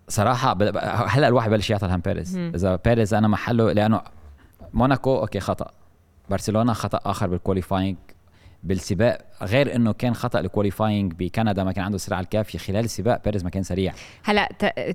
[0.08, 0.52] صراحة
[1.08, 2.36] هلأ الواحد بلش يعطي الهم بيريز.
[2.36, 4.00] إذا بيريز أنا محله لأنه
[4.74, 5.70] موناكو أوكي خطأ.
[6.30, 7.96] برشلونة خطأ آخر بال qualifying
[8.62, 9.25] بالسباق.
[9.42, 13.44] غير إنه كان خطأ ال qualifying بكندا ما كان عنده السرعه الكافيه خلال السباق بيريز
[13.44, 13.92] ما كان سريع.
[14.24, 14.48] هلا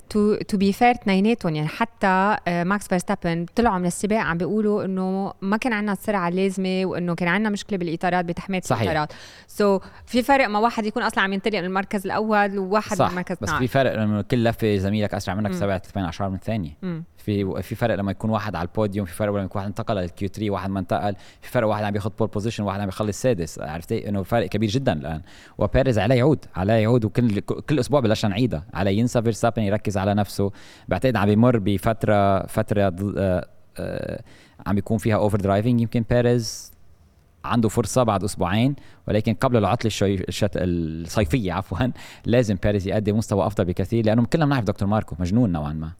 [0.10, 4.86] to to be fair اثنيناتهم يعني حتى آه، ماكس فيرستابن طلعوا من السباق عم بيقولوا
[4.86, 8.82] إنه ما كان عندنا السرعه اللازمه وإنه كان عندنا مشكلة بالإطارات بتحمية صحيح.
[8.82, 9.14] الإطارات.
[9.48, 13.06] so, في فرق ما واحد يكون أصلا عم ينطلق من المركز الأول وواحد صح.
[13.06, 16.36] من المركز بس في فرق لأنه كل لفة زميلك أسرع منك سبع ثمان أعشار من
[16.36, 16.78] الثانية.
[17.18, 20.28] في في فرق لما يكون واحد على البوديوم في فرق لما يكون واحد انتقل لل
[20.28, 23.60] Q3 واحد ما انتقل في فرق واحد عم بياخذ pole position واحد عم بيخلص سادس.
[23.60, 25.22] عرفتي؟ إنه فرق كبير جدا الآن.
[25.58, 30.14] وبيريز عليه يعود عليه يعود وكل كل أسبوع بلشنا نعيدها على ينسى فيرستابن يركز على
[30.14, 30.52] نفسه.
[30.88, 34.22] بعتقد عم بيمر بفترة فترة آه آه
[34.68, 36.72] عم بيكون فيها over driving يمكن بيريز
[37.46, 38.76] عنده فرصة بعد أسبوعين
[39.08, 40.16] ولكن قبل العطلة الشي...
[40.16, 40.52] الشت...
[40.56, 41.88] الصيفية عفوا
[42.26, 45.92] لازم بيريز يقدم مستوى أفضل بكثير لأنه كلنا بنعرف دكتور ماركو مجنون نوعا ما.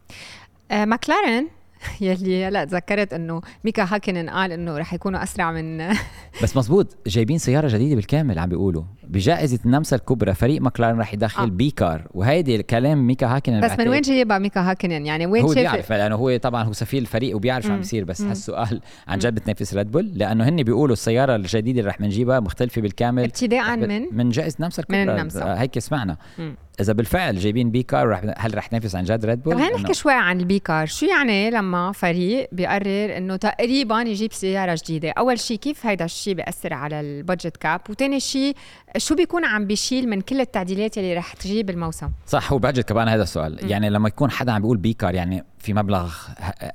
[0.70, 1.48] آه ماكلارن
[2.00, 5.78] يلي هلا تذكرت إنه ميكا هاكنن قال إنه رح يكونوا أسرع من
[6.42, 8.82] بس مزبوط جايبين سيارة جديدة بالكامل عم بيقولوا.
[9.08, 11.46] بجائزة النمسا الكبرى فريق ماكلارن رح يدخل آه.
[11.46, 12.06] B car.
[12.14, 16.14] وهيدي الكلام ميكا هاكنن بس من وين جايبها ميكا هاكنن يعني وين هو بيعرف لأنه
[16.14, 18.04] هو طبعا هو سفير الفريق وبيعرف شو عم بيصير.
[18.04, 22.40] بس هالسؤال عن جد بتنافس ريد بول؟ لأنه هن بيقولوا السيارة الجديدة اللي رح نجيبها
[22.40, 23.24] مختلفة بالكامل.
[23.24, 25.04] ابتداء من؟ من جائزة نمسا الكبرى.
[25.04, 25.60] من النمسا.
[25.60, 26.16] هيك سمعنا.
[26.38, 26.56] مم.
[26.80, 29.76] إذا بالفعل جايبين B car رح هل رح تنافس عن جد ريد بول؟ طب خلينا
[29.76, 34.78] نحكي شوي عن ال B car، شو يعني لما فريق بيقرر إنه تقريبا يجيب سيارة
[34.84, 38.56] جديدة، أول شيء كيف هيدا الشيء بيأثر على ال budget cap، وثاني شيء
[38.96, 43.08] شو بيكون عم بيشيل من كل التعديلات اللي رح تجيب الموسم؟ صح هو budget كمان
[43.08, 43.68] هذا السؤال، م.
[43.68, 46.14] يعني لما يكون حدا عم بيقول B car يعني في مبلغ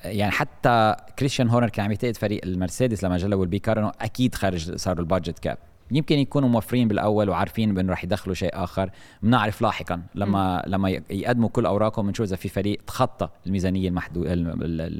[0.06, 3.92] يعني حتى كريستيان هورنر كان عم يعتقد فريق المرسيدس لما جلبوا ال B car إنه
[4.02, 5.58] أكيد خارج صار ال budget cap
[5.92, 8.90] يمكن يكونوا موفرين بالأول وعارفين بأنه رح يدخلوا شيء آخر.
[9.24, 10.70] بنعرف لاحقا لما م.
[10.70, 13.94] لما يقدموا كل أوراقهم بنشوف إذا في فريق تخطى الميزانية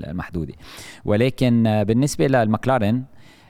[0.10, 0.54] المحدودة.
[1.06, 3.04] ولكن بالنسبة للمكلارن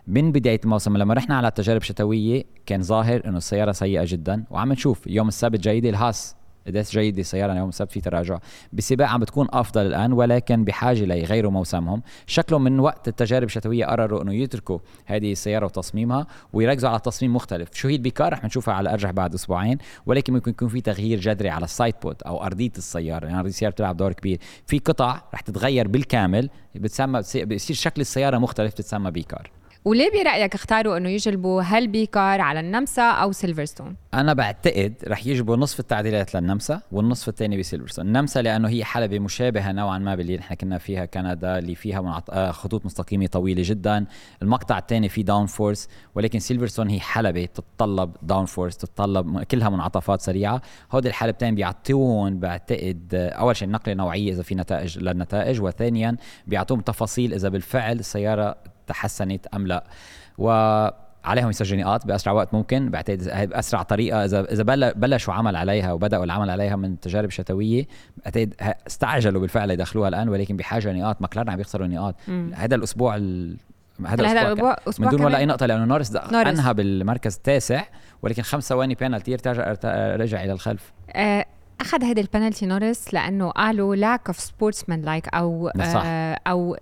[0.08, 4.44] من بداية الموسم لما رحنا على التجارب الشتوية كان ظاهر إنه السيارة سيئة جدا.
[4.52, 6.37] وعم نشوف يوم السبت جيده الهاس
[6.68, 8.38] قديش جيده السياره يوم السبت في تراجع.
[8.74, 12.02] بسباق عم بتكون أفضل الآن ولكن بحاجة ليغيروا موسمهم.
[12.28, 17.70] شكلهم من وقت التجارب الشتوية قرروا إنه يتركوا هذه السيارة وتصميمها ويركزوا على تصميم مختلف.
[17.74, 20.82] شو هي ال B car؟ رح نشوفها على الأرجح بعد أسبوعين ولكن ممكن يكون في
[20.82, 24.40] تغيير جذري على ال side pod أو أرضية السيارة يعني ارضيه السيارة بتلعب دور كبير.
[24.66, 29.57] في قطع رح تتغير بالكامل بتسمى بيصير شكل السيارة مختلف بتسمى B car.
[29.88, 35.28] وليه برأيك اختاروا إنه يجلبوا هال B car على النمسا أو سيلفرستون؟ أنا بعتقد رح
[35.28, 38.08] يجيبوا نصف التعديلات للنمسا والنصف الثاني بسيلفرستون.
[38.08, 42.24] النمسا لأنه هي حلبة مشابهة نوعا ما باللي نحن كنا فيها كندا اللي فيها.
[42.30, 44.06] آه، خطوط مستقيمة طويلة جدا.
[44.42, 50.62] المقطع الثاني فيه downforce ولكن سيلفرستون هي حلبة تتطلب downforce تتطلب كلها منعطفات سريعة.
[50.92, 56.82] هودي الحلبتين بيعطون بعتقد آه، أول شيء نقلة نوعية إذا في نتائج للنتائج وثانيا بيعطوهم
[56.82, 59.84] تفاصيل إذا بالفعل السيارة تحسنت أم لا.
[60.38, 60.50] و
[61.26, 62.90] عليهم يسجلوا نقاط بأسرع وقت ممكن.
[62.90, 64.26] بعتقد بأسرع طريقة.
[64.26, 67.88] اذا إذا بلشوا عمل عليها وبدأوا العمل عليها من تجارب شتوية
[68.26, 68.54] بعتقد
[68.88, 70.30] استعجلوا بالفعل يدخلوها الآن.
[70.30, 72.16] ولكن بحاجة لنقاط ماكلارن عم يخسروا نقاط
[72.54, 73.58] هذا الأسبوع ال...
[74.06, 76.48] هذا الأسبوع, من دون ولا أي نقطة لأنه نورس, نورس.
[76.48, 77.84] انهى بالمركز التاسع.
[78.22, 79.76] ولكن خمس ثواني بينالتي رجع
[80.16, 80.94] رجع إلى الخلف.
[81.12, 81.46] آه
[81.82, 86.04] أخذ هيدي البنالتي نورس لأنه قالوا lack of sportsmanlike أو صح.
[86.06, 86.78] آه أو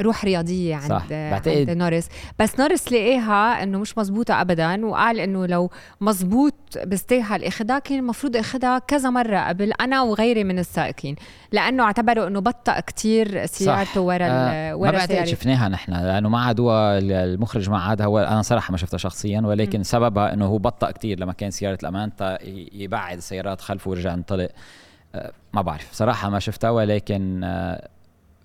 [0.00, 1.02] روح رياضية عند صح.
[1.12, 2.08] عند نورس
[2.38, 8.36] بس نورس لقيها إنه مش مزبوطة ابدا وقال إنه لو مزبوط بيستاهل اخذها كان المفروض
[8.36, 11.16] اخذها كذا مرة قبل أنا وغيري من السائقين
[11.52, 16.40] لأنه اعتبروا إنه بطأ كتير سيارته ورا آه ورا ما بعتقد شفناها نحن لأنه ما
[16.40, 19.82] عاد هو المخرج ما عاد هو أنا صراحة ما شفتها شخصيا ولكن م.
[19.82, 22.10] سببها إنه هو بطأ كتير لما كان سيارة الأمان
[22.72, 24.48] يبعد السيارات خلفه ورجع ينطلق
[25.14, 27.88] آه ما بعرف صراحة ما شفتها ولكن آه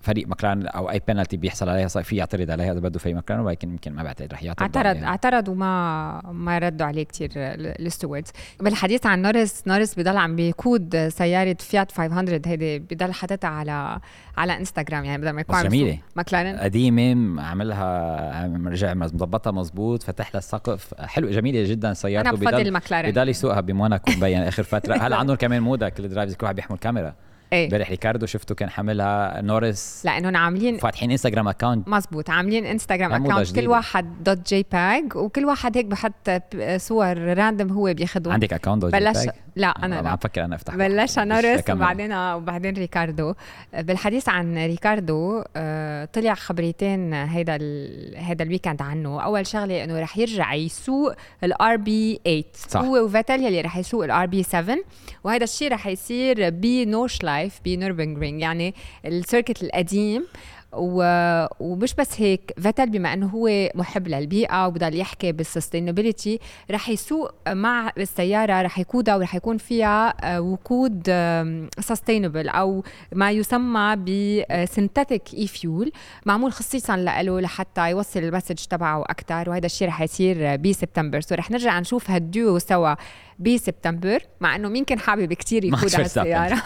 [0.06, 3.42] فريق مكلارن أو أي بينالتي بيحصل عليها صار في يعترض عليها إذا بده فريق مكلارن
[3.42, 5.06] ولكن يمكن ما بعتقد رح يعترض اعترض عليها.
[5.06, 11.08] اعترض وما ما ردوا عليه كثير ال stewards بالحديث عن نورس نورس بضل عم بيقود
[11.08, 14.00] سيارة فيات 500 هيدي بضل حاططها على
[14.36, 15.98] على إنستغرام يعني بدل ما يكون جميلة.
[16.16, 20.94] مكلارن قديمة عملها رجع مظبطها مظبوط فتح لها السقف.
[21.00, 22.30] حلو جميلة جدا سيارته.
[22.30, 24.96] أنا بفضل بضل يسوقها بموناكو مبين آخر فترة.
[24.96, 27.14] هلا عندهم كمان موضة كل drivers كل واحد بيحمل كاميرا
[27.52, 32.30] امبارح ريكاردو شفته كان حاملها نورس لانهم عاملين فاتحين انستغرام account مزبوط.
[32.30, 36.30] عاملين انستغرام account كل واحد dot jpeg وكل واحد هيك بحط
[36.76, 40.08] صور random هو بياخذهم عندك account dot بلش jpeg؟ لا أنا لا.
[40.08, 40.74] عم فكر أنا أفتح.
[40.76, 43.34] بلشها نورس وبعدين وبعدين ريكاردو.
[43.78, 47.58] بالحديث عن ريكاردو آه، طلع خبريتين هيدا
[48.16, 49.22] هيدا ال weekend عنه.
[49.22, 52.80] أول شغلة إنه رح يرجع يسوق ال RB 8 صح.
[52.80, 54.76] هو وفيتل يلي رح يسوق ال RB 7
[55.24, 60.26] وهذا الشيء رح يصير بنوردشلايفه بنوربرغرينغ يعني ال circuit القديم
[60.72, 61.02] و...
[61.60, 62.52] ومش بس هيك.
[62.60, 68.78] فيتل بما إنه هو محب للبيئة وبضل يحكي بال sustainability رح يسوق مع السيارة رح
[68.78, 71.02] يقودها ورح يكون فيها آه، وقود
[71.80, 75.92] sustainable أو ما يسمى ب synthetic e-fuel
[76.26, 81.20] معمول خصيصا له لحتى يوصل ال message تبعه أكثر وهذا الشيء رح يصير بسبتمبر.
[81.20, 82.94] so رح نرجع نشوف هالديو سوا.
[83.38, 86.62] بسبتمبر مع إنه مين كان حابب كثير يقود هالسياره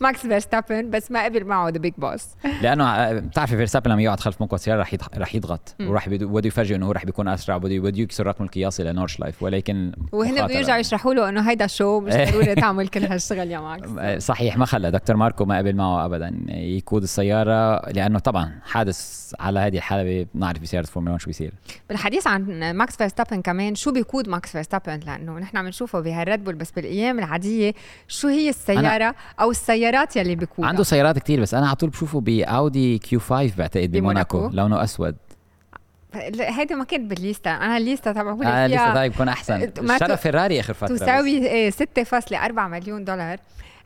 [0.00, 2.26] ماكس فيرستابن بس ما قبل معه the big boss.
[2.62, 5.76] لأنه آه، بتعرفي فيرستابن لما يقعد خلف مقود السيارة رح رح يضغط.
[5.80, 9.42] وراح بده يفرجي إنه هو رح بيكون أسرع بده بده يكسر الرقم القياسي لنوردشلايفه.
[9.42, 13.60] ولكن وهن بده يرجعوا يشرحوا له إنه هيدا شو مش ضروري تعمل كل هالشغل يا
[13.60, 13.88] ماكس.
[13.98, 19.32] آه، صحيح ما خلى دكتور ماركو ما قبل معه ابدا يقود السيارة لأنه طبعا حادث
[19.40, 21.52] على هذه الحالة بنعرف بسيارة فورمولا 1 شو بيصير.
[21.88, 26.70] بالحديث عن ماكس فيرستابن كمان شو بيقود ماكس فيرستابن؟ لأنه نحن بنشوفه بهالريد بول بس
[26.70, 27.74] بالأيام العادية
[28.08, 32.20] شو هي السيارة أو السيارات يلي بيكون؟ عنده سيارات كتير بس أنا على طول بشوفه
[32.20, 34.50] بأودي كيو 5 بعتقد بموناكو.
[34.52, 35.16] لونه أسود.
[36.40, 39.70] هيدي ما كانت بالليستة أنا الليستة تبعولي آه الليستة تبعي بيكون أحسن.
[39.78, 43.38] اشترى فيراري آخر فترة تساوي إيه 6.4 مليون دولار.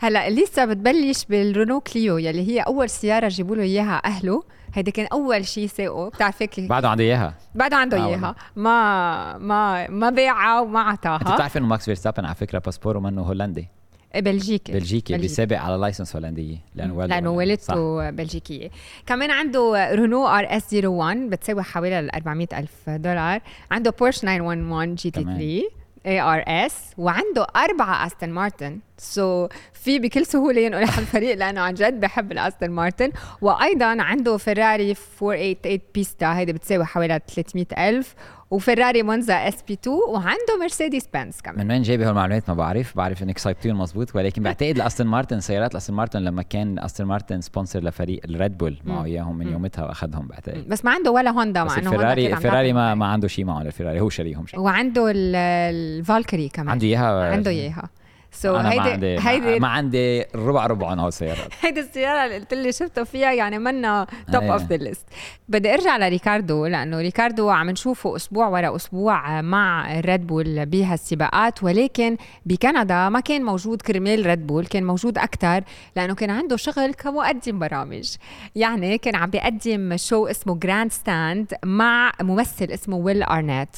[0.02, 4.42] هلا الليستة بتبلش بالرونو كليو يلي هي أول سيارة جيبوا له إياها أهله.
[4.74, 6.08] هيدا كان أول شيء ساقه.
[6.08, 7.34] بتعرفي بعده عنده إياها.
[7.54, 8.34] بعده عنده آه إياها.
[8.56, 13.22] ما ما ما باعها وما اعطاها أنت بتعرفي إنه ماكس فيرستابن على فكرة باسبوره منه
[13.22, 13.68] هولندي؟
[14.14, 14.72] بلجيكي.
[14.72, 18.70] بلجيكي بيسابق على license هولندية لأنه والده لأنه والدته بلجيكية.
[19.06, 23.40] كمان عنده رونو RS 01 بتساوي حوالي 400 ألف دولار.
[23.70, 25.62] عنده بورش 911 GT 3
[26.06, 28.78] اي RS وعنده أربعة أستون مارتن.
[29.02, 33.10] so, so, في بكل سهولة ينقل على الفريق لأنه عن جد بحب الأستون مارتن.
[33.40, 38.14] وأيضا عنده فيراري 488 Pista هيدي بتساوي حوالي 300 ألف.
[38.50, 41.66] وفراري مونزا SP 2 وعنده مرسيدس بنز كمان.
[41.66, 42.96] من وين جايبه هالمعلومات؟ ما بعرف.
[42.96, 47.40] بعرف إنك صايبتيهم مزبوط ولكن بعتقد الأستون مارتن سيارات الأستون مارتن لما كان استون مارتن
[47.40, 50.68] sponsor لفريق الريد بول معه إياهم من يومتها واخذهم بعتقد.
[50.68, 54.00] بس ما عنده ولا هوندا مع إنه فيراري فيراري ما, ما عنده شيء معه الفيراري
[54.00, 56.68] هو شاريهم وعنده ال Valkyrie كمان.
[56.68, 57.88] عنده إياها عنده إياها.
[58.32, 62.24] so أنا ما هيدي عندي هيدي ما عندي ربع ربع عن هول السيارات هيدي السيارة
[62.24, 65.06] اللي قلت لي شفته فيها يعني منا top of the list
[65.48, 71.62] بدي أرجع لريكاردو لأنه ريكاردو عم نشوفه أسبوع ورا أسبوع مع ريد بول بهالسباقات.
[71.62, 72.16] ولكن
[72.46, 75.64] بكندا ما كان موجود كرمال ريد بول كان موجود أكثر
[75.96, 78.16] لأنه كان عنده شغل كمقدم برامج.
[78.54, 83.76] يعني كان عم بيقدم شو اسمه Grandstand مع ممثل اسمه ويل ارنيت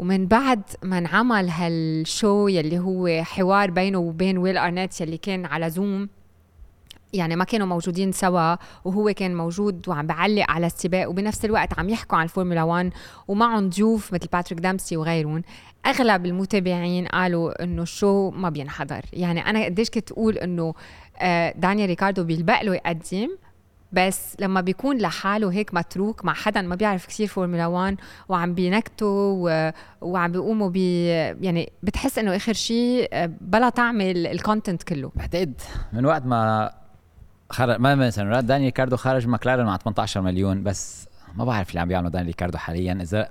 [0.00, 5.46] ومن بعد ما انعمل هال show يلي هو حوار بينه وبين ويل أرنيت يلي كان
[5.46, 6.08] على زوم
[7.12, 11.88] يعني ما كانوا موجودين سوا وهو كان موجود وعم بعلق على السباق وبنفس الوقت عم
[11.88, 12.92] يحكوا عن الفورمولا 1
[13.28, 15.42] ومعهم ضيوف مثل باتريك ديمبسي وغيرهم.
[15.86, 19.02] أغلب المتابعين قالوا إنه ال show ما بينحضر.
[19.12, 20.74] يعني أنا قديش كنت أقول إنه
[21.18, 23.28] آه، دانيال ريكاردو بيلبق له يقدم
[23.92, 27.96] بس لما بيكون لحاله هيك متروك مع حدا ما بيعرف كثير فورمولا 1
[28.28, 29.70] وعم بينكتوا.
[30.00, 35.60] وعم بيقوموا بي يعني بتحس إنه آخر شيء آه، بلا تعمل ال content كله بعتقد
[35.92, 36.70] من وقت ما
[37.50, 41.88] خرج ما مثلا داني ريكاردو خرج ماكلارن مع 18 مليون بس ما بعرف اللي عم
[41.88, 43.28] بيعمله داني ريكاردو حاليا إذا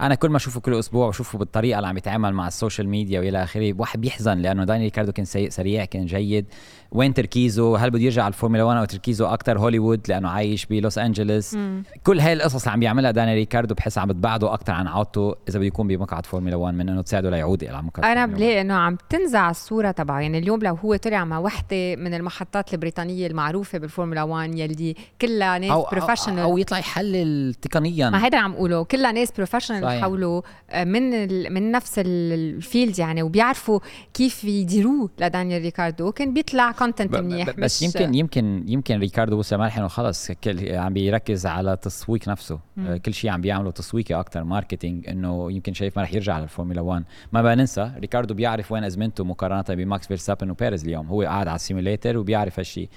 [0.00, 3.20] أنا كل ما أشوفه كل أسبوع بشوفه بالطريقة اللي عم يتعامل مع ال social media
[3.20, 6.46] وإلى آخره واحد بيحزن لأنه داني ريكاردو كان سيء سريع كان جيد
[6.94, 10.98] وين تركيزه؟ هل بده يرجع على الفورمولا 1 أو تركيزه أكثر هوليوود لأنه عايش بلوس
[10.98, 11.56] أنجلوس؟
[12.04, 15.58] كل هاي القصص اللي عم بيعملها داني ريكاردو بحس عم بتبعده أكثر عن عودته إذا
[15.58, 18.36] بده يكون بمقعد فورمولا 1 من إنه تساعده ليعود إلى مقعد أنا فورمولا 1.
[18.36, 20.20] بلاقي إنه عم تنزع الصورة تبعه.
[20.20, 25.58] يعني اليوم لو هو طلع مع وحدة من المحطات البريطانية المعروفة بالفورمولا 1 يلي كلها
[25.58, 28.10] ناس أو أو, professional أو يطلع يحلل تقنيا.
[28.10, 30.02] ما هيدا عم اقوله كلها ناس professional.
[30.02, 31.10] حوله آه، من.
[31.52, 33.80] من نفس ال- ال field يعني وبيعرفوا
[34.14, 36.12] كيف يديروه لدانيال ريكاردو.
[36.12, 40.30] كان بيطلع content منيح بس مش يمكن يمكن يمكن ريكاردو مرحله إنه خلص
[40.60, 42.58] عم بيركز على تسويق نفسه.
[42.76, 42.96] مم.
[42.96, 47.04] كل شيء عم بيعمله تسويقي أكثر marketing إنه يمكن شايف ما رح يرجع للفورمولا 1
[47.32, 51.06] ما بقى ننسى ريكاردو بيعرف وين أزمنته مقارنة بماكس فيرستابن وبيريز اليوم.
[51.06, 52.88] هو قاعد على ال simulator وبيعرف هالشيء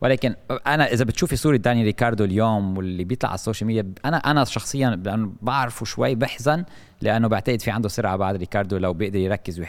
[0.00, 0.34] ولكن
[0.66, 4.44] أنا إذا بتشوفي صورة داني ريكاردو اليوم واللي بيطلع على ال social media أنا أنا
[4.44, 6.64] شخصيا لأنه بعرفه شوي بحزن
[7.02, 9.60] لأنه بعتقد في عنده سرعة بعد ريكاردو لو بيقدر يركز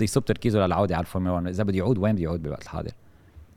[0.00, 2.90] ويصب تركيزه للعودة على الفورمولا 1 إذا بده يعود وين بده يعود بالوقت الحاضر؟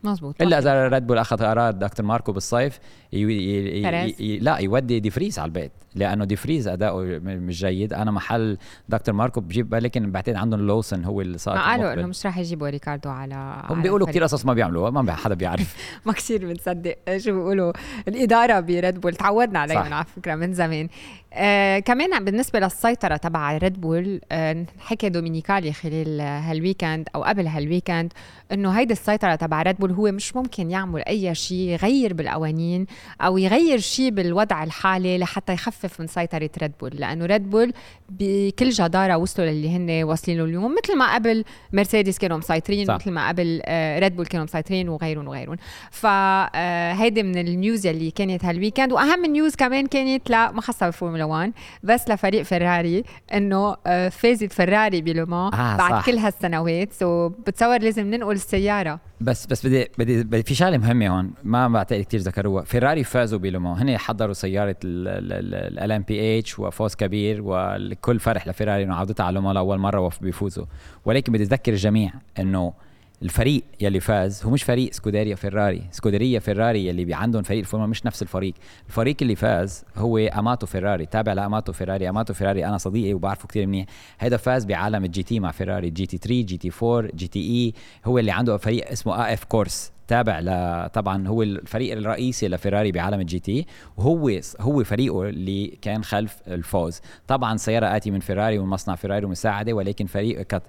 [0.04, 0.42] مزبوط.
[0.42, 2.80] إلا إذا ريد بول أخذ قرار دكتور ماركو بالصيف
[3.14, 4.40] ي...
[4.40, 7.94] لا يودي دي فريز على البيت لأنه دي فريز أداؤه مش جيد.
[7.94, 8.58] أنا محل
[8.90, 12.38] دكتور ماركو بجيب لكن بعتقد عندهم لوسن هو اللي صار ما قالوا إنه مش رح
[12.38, 14.08] يجيبوا ريكاردو على هم بيقولوا.
[14.08, 15.76] كثير قصص ما بيعملوها ما حدا بيعرف.
[16.06, 16.96] ما كثير بنصدق.
[17.18, 17.74] شو بيقولوا؟
[18.08, 19.94] الإدارة بريد بول تعودنا عليهم.
[19.94, 20.88] على فكرة من زمان.
[21.34, 27.48] آه كمان بالنسبة للسيطرة تبع ريد بول آه حكى دومينيكالي خلال هال weekend أو قبل
[27.48, 28.14] هال weekend
[28.52, 32.86] إنه هيدي السيطرة تبع ريد بول هو مش ممكن يعمل أي شيء يغير بالقوانين.
[33.22, 37.74] أو يغير شيء بالوضع الحالي لحتى يخفف من سيطرة ريد بول لأنه ريد بول
[38.10, 41.44] بكل جدارة وصلوا للي هن واصلين له اليوم مثل ما قبل
[41.74, 42.92] مرسيدس كانوا مسيطرين.
[42.92, 45.58] مثل ما قبل آه ريد بول كانوا مسيطرين وغيرهم وغيرهم
[45.92, 50.86] فهيدي من ال news اللي كانت هال weekend وأهم news كمان كانت لا ما خاصة
[50.86, 51.52] بالفورمولا 1
[51.84, 56.06] بس لفريق فيراري إنه آه، فازت فيراري بلومان آه، بعد صح.
[56.06, 61.08] كل هالسنوات so بتصور لازم ننقل السيارة بس بس بدي بدي, بدي في شغلة مهمة
[61.08, 68.20] هون ما بعتقد كثير ذكروها فيراري فازوا بلومون هن حضروا سيارة LMDh وفوز كبير والكل
[68.20, 70.66] فرح لفيراري إنه عودتها على لومون لأول مرة وف- بيفوزوا.
[71.06, 72.74] ولكن بدي اذكر الجميع إنه
[73.22, 75.84] الفريق يلي فاز هو مش فريق سكوديريا فيراري.
[75.92, 78.54] سكوديريا فيراري يلي عندهم فريق الفورمولا مش نفس الفريق.
[78.88, 81.06] الفريق اللي فاز هو أماتو فيراري.
[81.06, 82.10] تابع لأماتو فيراري.
[82.10, 83.86] أماتو فيراري أنا صديقي وبعرفه كتير منيح.
[84.20, 85.90] هيدا فاز بعالم ال GT مع فيراري.
[85.90, 87.74] جي تي 3 جي تي 4 جي تي إي.
[88.06, 89.92] هو اللي عنده فريق اسمه AF Corse.
[90.08, 93.66] تابع ل طبعا هو الفريق الرئيسي لفيراري بعالم ال GT.
[93.98, 97.02] وهو هو فريقه اللي كان خلف الفوز.
[97.28, 100.64] طبعا سيارة آتي من فيراري ومن مصنع فيراري ومساعده ولكن فريق كت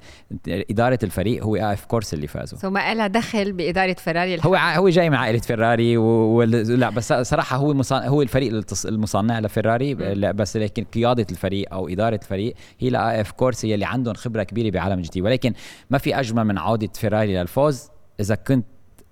[0.49, 4.77] إدارة الفريق هو AF Corse اللي فازوا so ما لها دخل بإدارة فيراري هو ع-
[4.77, 6.05] هو جاي من عائله فيراري و...
[6.05, 6.43] و...
[6.43, 8.09] لا بس صراحة هو مصان...
[8.09, 9.95] هو الفريق المصنع لفيراري
[10.33, 14.43] بس لكن قيادة الفريق أو إدارة الفريق هي لا AF Corse هي اللي عندهم خبرة
[14.43, 15.23] كبيرة بعالم ال GT.
[15.23, 15.53] ولكن
[15.91, 17.89] ما في أجمل من عودة فيراري للفوز.
[18.21, 18.67] إذا كنت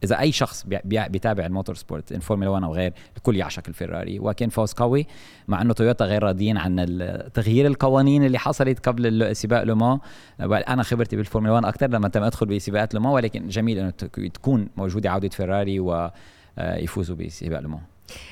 [0.05, 4.19] إذا أي شخص بي- بي- بيتابع ال motorsport الفورمولا 1 أو غير الكل يعشق الفيراري.
[4.19, 5.07] وكان فوز قوي
[5.49, 6.87] مع إنه تويوتا غير راضيين عن
[7.35, 9.99] تغيير القوانين اللي حصلت قبل سباق لومان
[10.41, 14.69] أنا خبرتي بالفورمولا 1 أكثر لما تم أدخل بسباقات لومان ولكن جميل إنه تك- تكون
[14.77, 17.81] موجودة عودة فيراري ويفوزوا بسباق لومان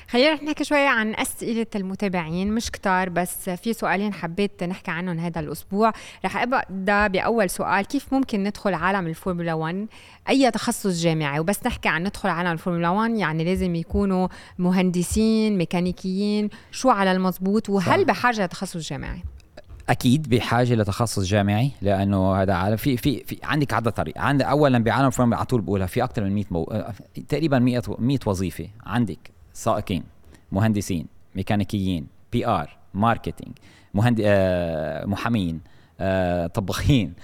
[0.09, 5.19] خلينا رح نحكي شوي عن أسئلة المتابعين مش كتار بس في سؤالين حبيت نحكي عنهم
[5.19, 5.93] هذا الأسبوع.
[6.25, 9.87] رح أبدأ بأول سؤال كيف ممكن ندخل عالم الفورمولا 1
[10.29, 16.51] أي تخصص جامعي؟ وبس نحكي عن ندخل عالم الفورمولا 1 يعني لازم يكونوا مهندسين ميكانيكيين
[16.71, 18.05] شو على المزبوط وهل.
[18.05, 19.23] بحاجة لتخصص جامعي؟
[19.89, 22.77] أكيد بحاجة لتخصص جامعي لأنه هذا عالم.
[22.77, 24.19] في في في عندك عدة طريق.
[24.19, 26.85] عندك اولا بعالم فورمولا على طول بقولها في أكثر من 100 مو...
[27.29, 29.40] تقريبا 100 100 وظيفة عندك.
[29.61, 30.05] سائقين
[30.53, 33.59] مهندسين ميكانيكيين PR marketing
[33.95, 34.21] مهند...
[34.25, 35.61] آه محامين
[36.01, 37.15] آه طباخين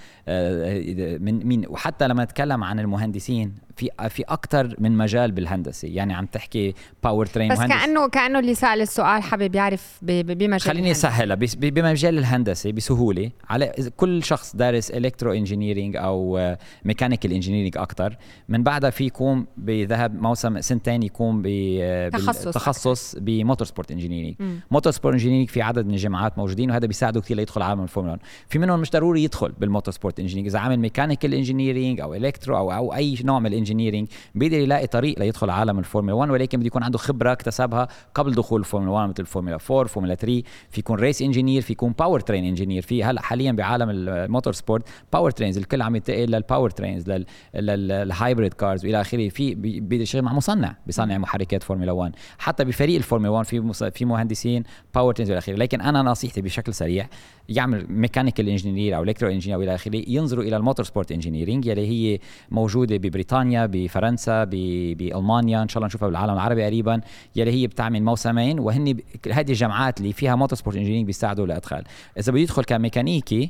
[1.19, 5.87] من مين وحتى لما نتكلم عن المهندسين في في أكثر من مجال بالهندسة.
[5.87, 6.73] يعني عم تحكي
[7.03, 11.35] power train بس كانه كأنه اللي سال السؤال حابب يعرف بمجال خليني أسهلها.
[11.55, 16.55] بمجال الهندسة بسهولة على كل شخص دارس electro engineering أو
[16.85, 18.17] mechanical engineering أكثر
[18.49, 24.35] من بعدها في يقوم بذهب موسم سنتين يقوم بتخصص ب motorsport engineering
[24.71, 28.19] motorsport engineering في عدد من الجامعات موجودين وهذا بيساعده كثير ليدخل عالم الفورمولا
[28.49, 30.47] في منهم مش ضروري يدخل بال motorsport engineering.
[30.47, 35.19] إذا عامل mechanical engineering أو electro أو أو أي نوع من engineering بيقدر يلاقي طريق
[35.19, 39.19] ليدخل عالم الفورمولا 1 ولكن بده يكون عنده خبرة اكتسبها قبل دخول الفورمولا 1 مثل
[39.19, 43.21] الفورمولا 4 فورمولا 3 في يكون race engineer في يكون power train engineer في هلا
[43.21, 47.11] حاليا بعالم ال motorsport power trains الكل عم ينتقل لل power trains
[47.55, 49.29] لل hybrid cars وإلى آخره.
[49.29, 54.63] في بيشتغل مع مصنع بيصنع محركات فورمولا 1 حتى بفريق الفورمولا 1 في في مهندسين
[54.95, 55.53] power trains وإلى آخره.
[55.53, 57.09] لكن أنا نصيحتي بشكل سريع
[57.49, 62.19] يعمل mechanical engineer أو electro engineer والى آخره ينظروا إلى ال motorsport engineering يلي هي
[62.51, 67.01] موجودة ببريطانيا بفرنسا بألمانيا إن شاء الله نشوفها بالعالم العربي قريبا
[67.35, 68.97] يلي هي بتعمل موسمين وهن
[69.31, 71.83] هذه الجامعات اللي فيها motorsport engineering بيساعدوا لإدخال.
[72.19, 73.49] إذا بده يدخل كميكانيكي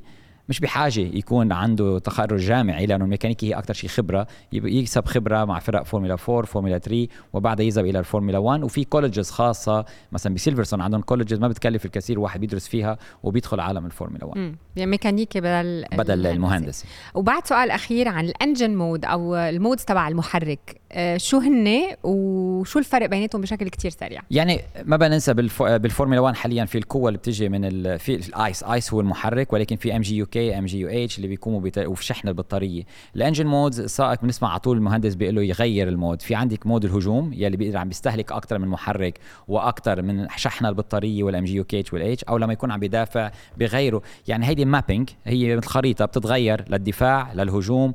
[0.49, 4.27] مش بحاجة يكون عنده تخرج جامعي لأنه الميكانيكي هي أكثر شيء خبرة.
[4.51, 9.29] يكسب خبرة مع فرق فورمولا 4 فورمولا 3 وبعدها يذهب إلى الفورمولا 1 وفي colleges
[9.29, 14.55] خاصة مثلا بسيلفرستون عندهم colleges ما بتكلف الكثير واحد بيدرس فيها وبيدخل عالم الفورمولا 1
[14.75, 16.85] يعني ميكانيكي بدل بدل المهندس.
[17.13, 20.81] وبعد سؤال أخير عن ال engine mode أو ال modes تبع المحرك.
[21.17, 24.21] شو هن وشو الفرق بيناتهم بشكل كتير سريع.
[24.31, 28.93] يعني ما بننسى بالفورمولا 1 حاليا في القوة اللي بتجي من في ال ICE ICE
[28.93, 31.77] هو المحرك ولكن في ام جي يو كي ام جي يو اتش اللي بيقوموا بت...
[31.77, 32.83] وفي شحن البطاريه
[33.15, 36.21] ال engine modes السائق بنسمع على طول المهندس بيقول له يغير ال mode.
[36.21, 41.23] في عندك mode الهجوم يلي بيقدر عم بيستهلك أكثر من محرك وأكثر من شحن البطاريه
[41.23, 44.01] والام جي يو كي اتش والاتش أو لما يكون عم بيدافع بغيره.
[44.27, 47.93] يعني هيدي mapping هي مثل خريطه بتتغير للدفاع للهجوم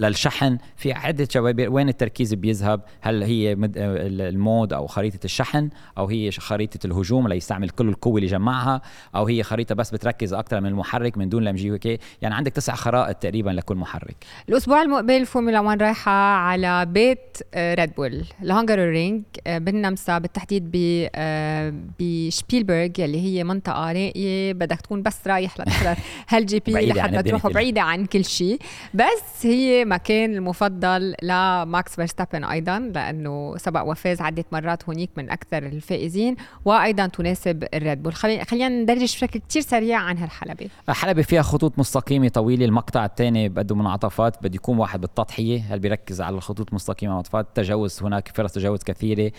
[0.00, 0.58] للشحن.
[0.76, 6.30] في عدة شباب وين التركيز بيذهب هل هي ال mode أو خريطة الشحن أو هي
[6.30, 8.80] خريطة الهجوم ليستعمل كل القوة اللي جمعها
[9.14, 12.74] أو هي خريطة بس بتركز أكثر من المحرك من دون ال MGK يعني عندك تسع
[12.74, 14.16] خرائط تقريبا لكل محرك.
[14.48, 22.88] الأسبوع المقبل فورمولا 1 رايحة على بيت ريد بول الهنغارورينغ بالنمسا بالتحديد ب آه، بشبيلبرغ
[22.98, 25.96] يلي هي منطقة راقيه بدك تكون بس رايح لتحضر
[26.28, 28.58] هال GP لحتى تروح بعيده عن كل شيء
[28.94, 35.58] بس هي مكان المفضل لماكس فيرستابن أيضا لأنه سبق وفاز عدة مرات هونيك من أكثر
[35.58, 38.14] الفائزين وأيضا تناسب الريد بول.
[38.14, 40.68] خلينا ندرج بشكل كثير سريع عن هالحلبة.
[40.88, 45.62] الحلبة فيها خطوط مستقيمة طويلة المقطع الثاني بده منعطفات بده يكون واحد بالتضحية.
[45.68, 49.32] هل بيركز على الخطوط المستقيمة منعطفات تجاوز هناك فرص تجاوز كثيرة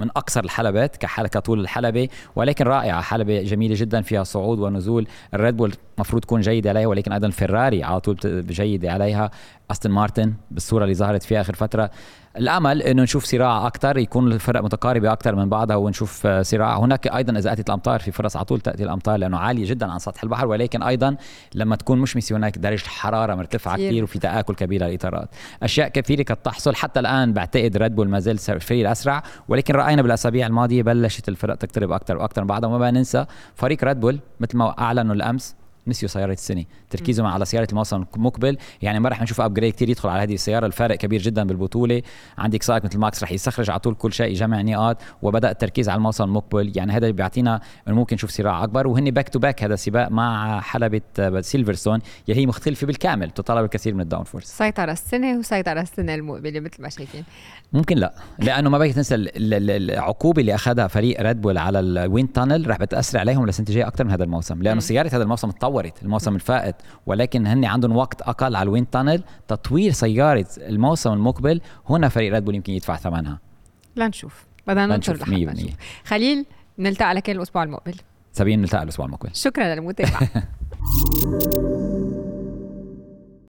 [0.00, 3.00] من أقصر الحلبات كحلقه طول الحلبة ولكن رائعة.
[3.00, 5.06] حلبة جميلة جدا فيها صعود ونزول.
[5.34, 8.16] الريد بول المفروض تكون جيدة عليها ولكن أيضا فيراري على طول
[8.46, 9.30] جيده عليها.
[9.70, 11.90] أستون مارتن بالصورة اللي ظهرت فيها آخر فترة.
[12.36, 16.78] الأمل إنه نشوف صراع أكثر يكون الفرق متقاربة أكثر من بعضها ونشوف صراع.
[16.78, 19.98] هناك أيضا إذا اتت الأمطار في فرص على طول تأتي الأمطار لأنه عالية جدا عن
[19.98, 21.16] سطح البحر ولكن أيضا
[21.54, 25.28] لما تكون مشمسه هناك درجة الحرارة مرتفعة كثير وفي تآكل كبير للاطارات
[25.62, 26.74] أشياء كثيرة قد تحصل.
[26.74, 31.54] حتى الآن بعتقد ريد بول ما زال الفريق الاسرع ولكن رأينا بالأسابيع الماضية بلشت الفرق
[31.54, 35.59] تقترب أكثر وأكثر من بعضها وما ننسى فريق ريد بول مثل ما أعلنوا الأمس
[35.90, 40.08] نسيوا سيارة السنة تركيزهم على سيارة الموسم المقبل يعني ما رح نشوف upgrade كثير يدخل
[40.08, 40.66] على هذه السيارة.
[40.66, 42.02] الفارق كبير جدا بالبطولة.
[42.38, 44.96] عندك سائق مثل ماكس رح يستخرج على طول كل شيء يجمع نقاط.
[45.22, 48.86] وبدأ التركيز على الموسم المقبل يعني هذا بيعطينا ممكن نشوف صراع أكبر.
[48.86, 51.00] وهن back to back هذا السباق مع حلبة
[51.40, 53.30] سيلفرستون يلي هي مختلفة بالكامل.
[53.30, 57.24] تطلب الكثير من ال downforce سيطرة السنة وسيطرة السنة المقبلة مثل ما شايفين.
[57.72, 58.14] ممكن لا.
[58.38, 62.78] لأنه ما بدك تنسى العقوبة اللي أخذها فريق ريد بول على ال wind tunnel رح
[62.78, 64.62] بتأثر عليهم لسنة الجايه أكثر من هذا الموسم.
[64.62, 65.48] لأنه سيارة هذا الموسم
[65.80, 66.76] تطورت الموسم الفائت
[67.06, 69.22] ولكن هن عندهم وقت أقل على ال wind tunnel.
[69.48, 73.38] تطوير سيارة الموسم المقبل هنا فريق ريد بول يمكن يدفع ثمنها.
[73.96, 74.46] لنشوف.
[74.66, 75.16] بدنا لحد
[76.04, 76.46] خليل
[76.78, 77.94] نلتقي على كل الأسبوع المقبل.
[78.32, 79.30] سابين نلتقي الأسبوع المقبل.
[79.34, 80.28] شكرا للمتابعة.